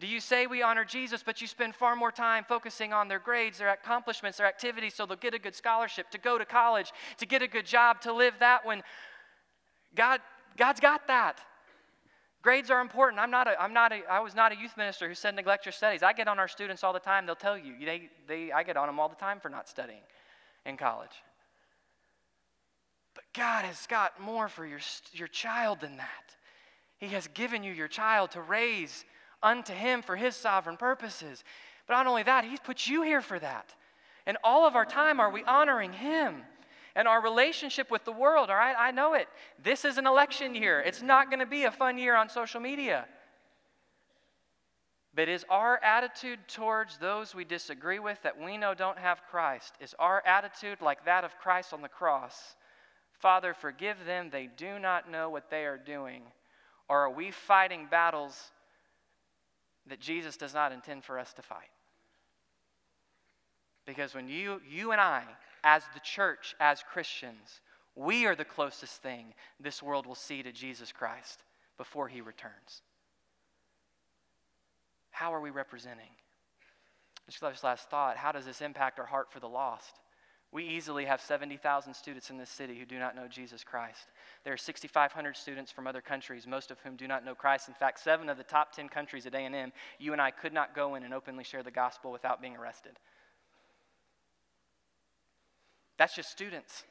Do 0.00 0.08
you 0.08 0.18
say 0.18 0.48
we 0.48 0.62
honor 0.62 0.84
Jesus, 0.84 1.22
but 1.22 1.40
you 1.40 1.46
spend 1.46 1.76
far 1.76 1.94
more 1.94 2.10
time 2.10 2.44
focusing 2.48 2.92
on 2.92 3.06
their 3.06 3.20
grades, 3.20 3.58
their 3.58 3.68
accomplishments, 3.68 4.38
their 4.38 4.48
activities 4.48 4.94
so 4.94 5.06
they'll 5.06 5.16
get 5.16 5.32
a 5.32 5.38
good 5.38 5.54
scholarship, 5.54 6.10
to 6.10 6.18
go 6.18 6.38
to 6.38 6.44
college, 6.44 6.92
to 7.18 7.26
get 7.26 7.40
a 7.40 7.46
good 7.46 7.66
job, 7.66 8.00
to 8.00 8.12
live 8.12 8.34
that 8.40 8.66
when 8.66 8.82
God, 9.94 10.20
God's 10.56 10.80
got 10.80 11.06
that. 11.06 11.40
Grades 12.42 12.70
are 12.70 12.80
important. 12.80 13.20
I'm 13.20 13.30
not 13.30 13.46
a, 13.46 13.60
I'm 13.60 13.72
not 13.72 13.92
a, 13.92 14.00
I 14.10 14.18
was 14.18 14.34
not 14.34 14.50
a 14.50 14.56
youth 14.56 14.76
minister 14.76 15.08
who 15.08 15.14
said 15.14 15.36
neglect 15.36 15.64
your 15.64 15.72
studies. 15.72 16.02
I 16.02 16.12
get 16.12 16.26
on 16.26 16.40
our 16.40 16.48
students 16.48 16.82
all 16.82 16.92
the 16.92 16.98
time. 16.98 17.24
They'll 17.24 17.36
tell 17.36 17.56
you. 17.56 17.74
They, 17.84 18.10
they, 18.26 18.50
I 18.50 18.64
get 18.64 18.76
on 18.76 18.88
them 18.88 18.98
all 18.98 19.08
the 19.08 19.14
time 19.14 19.38
for 19.38 19.48
not 19.48 19.68
studying 19.68 20.02
in 20.66 20.76
college. 20.76 21.22
But 23.14 23.24
God 23.32 23.64
has 23.64 23.86
got 23.86 24.20
more 24.20 24.48
for 24.48 24.66
your, 24.66 24.80
your 25.12 25.28
child 25.28 25.80
than 25.80 25.98
that. 25.98 26.34
He 26.98 27.08
has 27.08 27.28
given 27.28 27.62
you 27.62 27.72
your 27.72 27.88
child 27.88 28.32
to 28.32 28.40
raise 28.40 29.04
unto 29.40 29.72
Him 29.72 30.02
for 30.02 30.16
His 30.16 30.34
sovereign 30.34 30.76
purposes. 30.76 31.44
But 31.86 31.94
not 31.94 32.08
only 32.08 32.24
that, 32.24 32.44
He's 32.44 32.60
put 32.60 32.88
you 32.88 33.02
here 33.02 33.20
for 33.20 33.38
that. 33.38 33.72
And 34.26 34.36
all 34.42 34.66
of 34.66 34.74
our 34.74 34.84
time, 34.84 35.20
are 35.20 35.30
we 35.30 35.44
honoring 35.44 35.92
Him? 35.92 36.42
And 36.94 37.08
our 37.08 37.22
relationship 37.22 37.90
with 37.90 38.04
the 38.04 38.12
world, 38.12 38.50
all 38.50 38.56
right? 38.56 38.76
I 38.78 38.90
know 38.90 39.14
it. 39.14 39.28
This 39.62 39.84
is 39.84 39.98
an 39.98 40.06
election 40.06 40.54
year. 40.54 40.80
It's 40.80 41.02
not 41.02 41.30
going 41.30 41.40
to 41.40 41.46
be 41.46 41.64
a 41.64 41.70
fun 41.70 41.98
year 41.98 42.14
on 42.16 42.28
social 42.28 42.60
media. 42.60 43.06
But 45.14 45.28
is 45.28 45.44
our 45.50 45.78
attitude 45.82 46.38
towards 46.48 46.98
those 46.98 47.34
we 47.34 47.44
disagree 47.44 47.98
with 47.98 48.22
that 48.22 48.40
we 48.40 48.56
know 48.56 48.74
don't 48.74 48.98
have 48.98 49.22
Christ, 49.30 49.74
is 49.80 49.94
our 49.98 50.22
attitude 50.26 50.80
like 50.80 51.04
that 51.04 51.24
of 51.24 51.38
Christ 51.38 51.74
on 51.74 51.82
the 51.82 51.88
cross? 51.88 52.56
Father, 53.18 53.54
forgive 53.54 54.04
them, 54.06 54.30
they 54.30 54.48
do 54.56 54.78
not 54.78 55.10
know 55.10 55.28
what 55.28 55.50
they 55.50 55.64
are 55.64 55.78
doing. 55.78 56.22
Or 56.88 57.00
are 57.00 57.10
we 57.10 57.30
fighting 57.30 57.86
battles 57.90 58.50
that 59.86 60.00
Jesus 60.00 60.36
does 60.36 60.54
not 60.54 60.72
intend 60.72 61.04
for 61.04 61.18
us 61.18 61.32
to 61.34 61.42
fight? 61.42 61.70
Because 63.86 64.14
when 64.14 64.28
you, 64.28 64.60
you 64.68 64.92
and 64.92 65.00
I 65.00 65.24
as 65.64 65.84
the 65.94 66.00
church, 66.00 66.54
as 66.60 66.82
Christians, 66.92 67.60
we 67.94 68.26
are 68.26 68.34
the 68.34 68.44
closest 68.44 69.02
thing 69.02 69.34
this 69.60 69.82
world 69.82 70.06
will 70.06 70.14
see 70.14 70.42
to 70.42 70.52
Jesus 70.52 70.92
Christ 70.92 71.42
before 71.76 72.08
he 72.08 72.20
returns. 72.20 72.82
How 75.10 75.34
are 75.34 75.40
we 75.40 75.50
representing? 75.50 76.10
Just 77.30 77.62
last 77.62 77.88
thought 77.88 78.16
how 78.16 78.32
does 78.32 78.44
this 78.44 78.60
impact 78.60 78.98
our 78.98 79.06
heart 79.06 79.30
for 79.30 79.40
the 79.40 79.48
lost? 79.48 80.00
We 80.52 80.64
easily 80.64 81.06
have 81.06 81.22
70,000 81.22 81.94
students 81.94 82.28
in 82.28 82.36
this 82.36 82.50
city 82.50 82.78
who 82.78 82.84
do 82.84 82.98
not 82.98 83.16
know 83.16 83.26
Jesus 83.26 83.64
Christ. 83.64 84.08
There 84.44 84.52
are 84.52 84.58
6,500 84.58 85.34
students 85.34 85.72
from 85.72 85.86
other 85.86 86.02
countries, 86.02 86.46
most 86.46 86.70
of 86.70 86.78
whom 86.80 86.94
do 86.94 87.08
not 87.08 87.24
know 87.24 87.34
Christ. 87.34 87.68
In 87.68 87.74
fact, 87.74 88.00
seven 88.00 88.28
of 88.28 88.36
the 88.36 88.44
top 88.44 88.70
10 88.76 88.90
countries 88.90 89.24
at 89.24 89.34
A&M, 89.34 89.72
you 89.98 90.12
and 90.12 90.20
I 90.20 90.30
could 90.30 90.52
not 90.52 90.74
go 90.74 90.94
in 90.94 91.04
and 91.04 91.14
openly 91.14 91.42
share 91.42 91.62
the 91.62 91.70
gospel 91.70 92.12
without 92.12 92.42
being 92.42 92.54
arrested. 92.54 92.98
That's 95.98 96.14
just 96.14 96.30
students. 96.30 96.84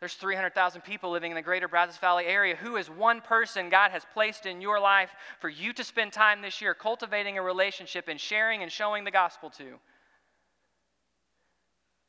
There's 0.00 0.14
300,000 0.14 0.80
people 0.80 1.12
living 1.12 1.30
in 1.30 1.36
the 1.36 1.42
greater 1.42 1.68
Brazos 1.68 1.96
Valley 1.98 2.24
area. 2.26 2.56
Who 2.56 2.76
is 2.76 2.90
one 2.90 3.20
person 3.20 3.68
God 3.68 3.92
has 3.92 4.04
placed 4.12 4.46
in 4.46 4.60
your 4.60 4.80
life 4.80 5.10
for 5.38 5.48
you 5.48 5.72
to 5.74 5.84
spend 5.84 6.12
time 6.12 6.42
this 6.42 6.60
year 6.60 6.74
cultivating 6.74 7.38
a 7.38 7.42
relationship 7.42 8.08
and 8.08 8.20
sharing 8.20 8.64
and 8.64 8.72
showing 8.72 9.04
the 9.04 9.12
gospel 9.12 9.48
to? 9.50 9.78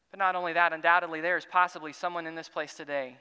But 0.09 0.17
not 0.17 0.35
only 0.35 0.53
that, 0.53 0.73
undoubtedly, 0.73 1.21
there 1.21 1.37
is 1.37 1.45
possibly 1.45 1.93
someone 1.93 2.25
in 2.25 2.33
this 2.33 2.49
place 2.49 2.73
today 2.73 3.17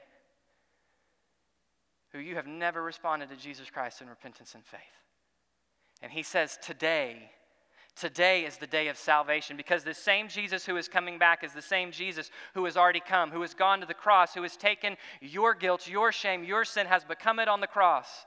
who 2.11 2.19
you 2.19 2.35
have 2.35 2.47
never 2.47 2.81
responded 2.81 3.29
to 3.29 3.35
Jesus 3.35 3.69
Christ 3.69 4.01
in 4.01 4.09
repentance 4.09 4.55
and 4.55 4.65
faith. 4.65 4.79
And 6.01 6.11
he 6.11 6.23
says, 6.23 6.57
Today, 6.61 7.31
Today 7.95 8.43
is 8.43 8.57
the 8.57 8.67
day 8.67 8.87
of 8.87 8.97
salvation 8.97 9.55
because 9.55 9.83
the 9.83 9.93
same 9.93 10.27
Jesus 10.27 10.65
who 10.65 10.77
is 10.77 10.87
coming 10.87 11.19
back 11.19 11.43
is 11.43 11.53
the 11.53 11.61
same 11.61 11.91
Jesus 11.91 12.31
who 12.55 12.65
has 12.65 12.75
already 12.75 12.99
come, 12.99 13.29
who 13.29 13.41
has 13.41 13.53
gone 13.53 13.81
to 13.81 13.85
the 13.85 13.93
cross, 13.93 14.33
who 14.33 14.41
has 14.41 14.57
taken 14.57 14.97
your 15.21 15.53
guilt, 15.53 15.87
your 15.87 16.11
shame, 16.11 16.43
your 16.43 16.65
sin, 16.65 16.87
has 16.87 17.03
become 17.03 17.39
it 17.39 17.47
on 17.47 17.61
the 17.61 17.67
cross. 17.67 18.25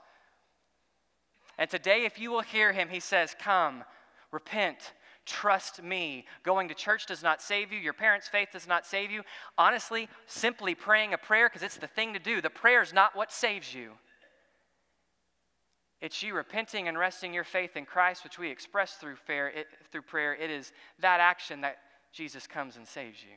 And 1.57 1.69
today, 1.69 2.05
if 2.05 2.17
you 2.17 2.31
will 2.31 2.41
hear 2.41 2.71
him, 2.71 2.87
he 2.89 3.01
says, 3.01 3.35
Come, 3.37 3.83
repent, 4.31 4.93
trust 5.25 5.83
me. 5.83 6.25
Going 6.43 6.69
to 6.69 6.73
church 6.73 7.05
does 7.05 7.21
not 7.21 7.41
save 7.41 7.73
you. 7.73 7.79
Your 7.79 7.93
parents' 7.93 8.29
faith 8.29 8.49
does 8.53 8.67
not 8.67 8.85
save 8.85 9.11
you. 9.11 9.23
Honestly, 9.57 10.07
simply 10.27 10.75
praying 10.75 11.13
a 11.13 11.17
prayer, 11.17 11.49
because 11.49 11.63
it's 11.63 11.77
the 11.77 11.87
thing 11.87 12.13
to 12.13 12.19
do, 12.19 12.41
the 12.41 12.49
prayer 12.49 12.81
is 12.81 12.93
not 12.93 13.15
what 13.15 13.33
saves 13.33 13.73
you. 13.73 13.91
It's 16.01 16.21
you 16.21 16.35
repenting 16.35 16.87
and 16.87 16.97
resting 16.97 17.33
your 17.33 17.43
faith 17.43 17.75
in 17.75 17.85
Christ, 17.85 18.23
which 18.23 18.37
we 18.37 18.49
express 18.49 18.93
through, 18.93 19.15
fair, 19.15 19.47
it, 19.49 19.67
through 19.91 20.03
prayer. 20.03 20.35
It 20.35 20.51
is 20.51 20.71
that 20.99 21.19
action 21.19 21.61
that 21.61 21.77
Jesus 22.11 22.45
comes 22.45 22.77
and 22.77 22.87
saves 22.87 23.23
you. 23.23 23.35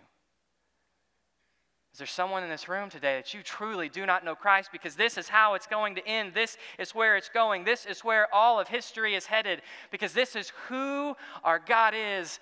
Is 1.93 1.99
there 1.99 2.07
someone 2.07 2.45
in 2.45 2.51
this 2.51 2.69
room 2.69 2.89
today 2.89 3.17
that 3.17 3.35
you 3.35 3.43
truly 3.43 3.89
do 3.89 4.07
not 4.07 4.25
know 4.25 4.37
Christ? 4.37 4.71
Because 4.71 4.95
this 4.95 5.19
is 5.19 5.29
how 5.29 5.55
it's 5.55 5.67
going 5.67 5.97
to 5.97 6.07
end. 6.07 6.35
This 6.35 6.57
is 6.79 6.95
where 6.95 7.17
it's 7.17 7.29
going. 7.29 7.65
This 7.65 7.85
is 7.85 8.05
where 8.05 8.33
all 8.33 8.61
of 8.61 8.69
history 8.69 9.15
is 9.15 9.27
headed. 9.27 9.63
Because 9.91 10.13
this 10.13 10.37
is 10.37 10.53
who 10.69 11.17
our 11.43 11.59
God 11.59 11.95
is. 11.97 12.39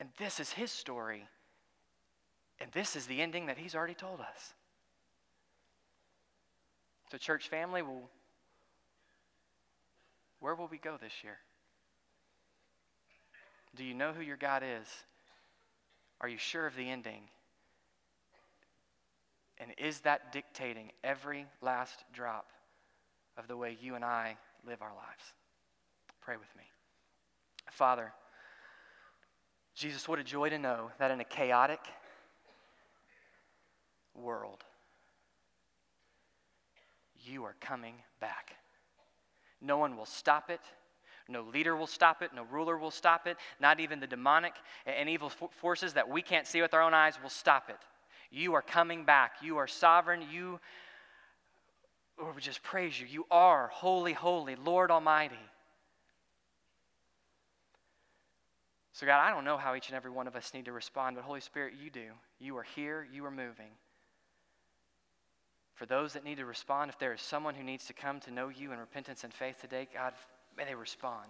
And 0.00 0.10
this 0.18 0.38
is 0.38 0.52
His 0.52 0.70
story. 0.70 1.26
And 2.60 2.70
this 2.72 2.94
is 2.94 3.06
the 3.06 3.22
ending 3.22 3.46
that 3.46 3.56
He's 3.56 3.74
already 3.74 3.94
told 3.94 4.20
us. 4.20 4.54
So, 7.10 7.16
church 7.16 7.48
family, 7.48 7.80
will 7.80 8.10
Where 10.40 10.54
will 10.54 10.68
we 10.68 10.78
go 10.78 10.96
this 11.00 11.12
year? 11.22 11.38
Do 13.74 13.84
you 13.84 13.94
know 13.94 14.12
who 14.12 14.22
your 14.22 14.36
God 14.36 14.62
is? 14.62 14.86
Are 16.20 16.28
you 16.28 16.38
sure 16.38 16.66
of 16.66 16.76
the 16.76 16.88
ending? 16.88 17.22
And 19.58 19.72
is 19.78 20.00
that 20.00 20.32
dictating 20.32 20.92
every 21.02 21.46
last 21.62 22.04
drop 22.12 22.46
of 23.36 23.48
the 23.48 23.56
way 23.56 23.76
you 23.80 23.94
and 23.94 24.04
I 24.04 24.36
live 24.66 24.82
our 24.82 24.94
lives? 24.94 25.32
Pray 26.20 26.36
with 26.36 26.54
me. 26.56 26.64
Father, 27.70 28.12
Jesus, 29.74 30.08
what 30.08 30.18
a 30.18 30.24
joy 30.24 30.48
to 30.48 30.58
know 30.58 30.90
that 30.98 31.10
in 31.10 31.20
a 31.20 31.24
chaotic 31.24 31.80
world, 34.14 34.64
you 37.24 37.44
are 37.44 37.56
coming 37.60 37.94
back. 38.20 38.56
No 39.60 39.78
one 39.78 39.96
will 39.96 40.06
stop 40.06 40.50
it. 40.50 40.60
No 41.28 41.42
leader 41.42 41.76
will 41.76 41.86
stop 41.86 42.22
it. 42.22 42.30
No 42.34 42.44
ruler 42.44 42.78
will 42.78 42.90
stop 42.90 43.26
it. 43.26 43.36
Not 43.60 43.80
even 43.80 44.00
the 44.00 44.06
demonic 44.06 44.54
and 44.86 45.08
evil 45.08 45.30
forces 45.60 45.94
that 45.94 46.08
we 46.08 46.22
can't 46.22 46.46
see 46.46 46.62
with 46.62 46.74
our 46.74 46.82
own 46.82 46.94
eyes 46.94 47.14
will 47.20 47.30
stop 47.30 47.68
it. 47.68 47.78
You 48.30 48.54
are 48.54 48.62
coming 48.62 49.04
back. 49.04 49.32
You 49.42 49.56
are 49.56 49.66
sovereign. 49.66 50.22
You, 50.30 50.60
Lord, 52.20 52.36
we 52.36 52.42
just 52.42 52.62
praise 52.62 53.00
you. 53.00 53.06
You 53.06 53.26
are 53.30 53.68
holy, 53.68 54.12
holy, 54.12 54.56
Lord 54.56 54.90
Almighty. 54.90 55.36
So, 58.92 59.04
God, 59.04 59.20
I 59.20 59.30
don't 59.30 59.44
know 59.44 59.58
how 59.58 59.74
each 59.74 59.88
and 59.88 59.96
every 59.96 60.10
one 60.10 60.26
of 60.26 60.36
us 60.36 60.54
need 60.54 60.64
to 60.66 60.72
respond, 60.72 61.16
but 61.16 61.24
Holy 61.24 61.40
Spirit, 61.40 61.74
you 61.82 61.90
do. 61.90 62.12
You 62.38 62.56
are 62.56 62.62
here, 62.62 63.06
you 63.12 63.26
are 63.26 63.30
moving. 63.30 63.72
For 65.76 65.86
those 65.86 66.14
that 66.14 66.24
need 66.24 66.38
to 66.38 66.46
respond, 66.46 66.90
if 66.90 66.98
there 66.98 67.12
is 67.12 67.20
someone 67.20 67.54
who 67.54 67.62
needs 67.62 67.84
to 67.86 67.92
come 67.92 68.18
to 68.20 68.30
know 68.30 68.48
you 68.48 68.72
in 68.72 68.78
repentance 68.78 69.24
and 69.24 69.32
faith 69.32 69.60
today, 69.60 69.86
God, 69.92 70.14
may 70.56 70.64
they 70.64 70.74
respond. 70.74 71.28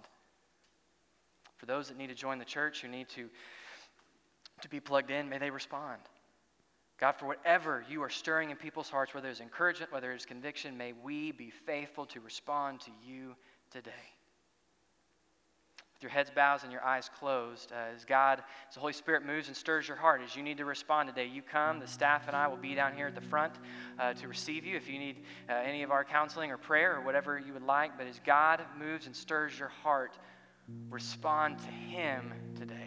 For 1.56 1.66
those 1.66 1.88
that 1.88 1.98
need 1.98 2.08
to 2.08 2.14
join 2.14 2.38
the 2.38 2.44
church, 2.44 2.80
who 2.80 2.88
need 2.88 3.08
to, 3.10 3.28
to 4.60 4.68
be 4.68 4.78
plugged 4.78 5.10
in, 5.10 5.28
may 5.28 5.38
they 5.38 5.50
respond. 5.50 6.00
God, 6.98 7.12
for 7.12 7.26
whatever 7.26 7.84
you 7.90 8.02
are 8.02 8.08
stirring 8.08 8.50
in 8.50 8.56
people's 8.56 8.88
hearts, 8.88 9.12
whether 9.12 9.28
it's 9.28 9.40
encouragement, 9.40 9.92
whether 9.92 10.12
it's 10.12 10.24
conviction, 10.24 10.78
may 10.78 10.92
we 10.92 11.32
be 11.32 11.50
faithful 11.50 12.06
to 12.06 12.20
respond 12.20 12.80
to 12.82 12.90
you 13.04 13.34
today. 13.70 13.90
With 15.96 16.02
your 16.02 16.10
heads 16.10 16.28
bowed 16.28 16.62
and 16.62 16.70
your 16.70 16.84
eyes 16.84 17.08
closed, 17.18 17.72
uh, 17.72 17.94
as 17.94 18.04
God, 18.04 18.42
as 18.68 18.74
the 18.74 18.80
Holy 18.80 18.92
Spirit 18.92 19.24
moves 19.24 19.48
and 19.48 19.56
stirs 19.56 19.88
your 19.88 19.96
heart, 19.96 20.20
as 20.22 20.36
you 20.36 20.42
need 20.42 20.58
to 20.58 20.66
respond 20.66 21.08
today, 21.08 21.24
you 21.24 21.40
come. 21.40 21.80
The 21.80 21.86
staff 21.86 22.26
and 22.26 22.36
I 22.36 22.48
will 22.48 22.58
be 22.58 22.74
down 22.74 22.94
here 22.94 23.06
at 23.06 23.14
the 23.14 23.22
front 23.22 23.54
uh, 23.98 24.12
to 24.12 24.28
receive 24.28 24.66
you 24.66 24.76
if 24.76 24.90
you 24.90 24.98
need 24.98 25.24
uh, 25.48 25.54
any 25.54 25.82
of 25.82 25.90
our 25.90 26.04
counseling 26.04 26.50
or 26.50 26.58
prayer 26.58 26.96
or 26.96 27.00
whatever 27.00 27.38
you 27.38 27.54
would 27.54 27.62
like. 27.62 27.96
But 27.96 28.08
as 28.08 28.20
God 28.26 28.62
moves 28.78 29.06
and 29.06 29.16
stirs 29.16 29.58
your 29.58 29.70
heart, 29.70 30.18
respond 30.90 31.60
to 31.60 31.70
Him 31.70 32.30
today. 32.58 32.85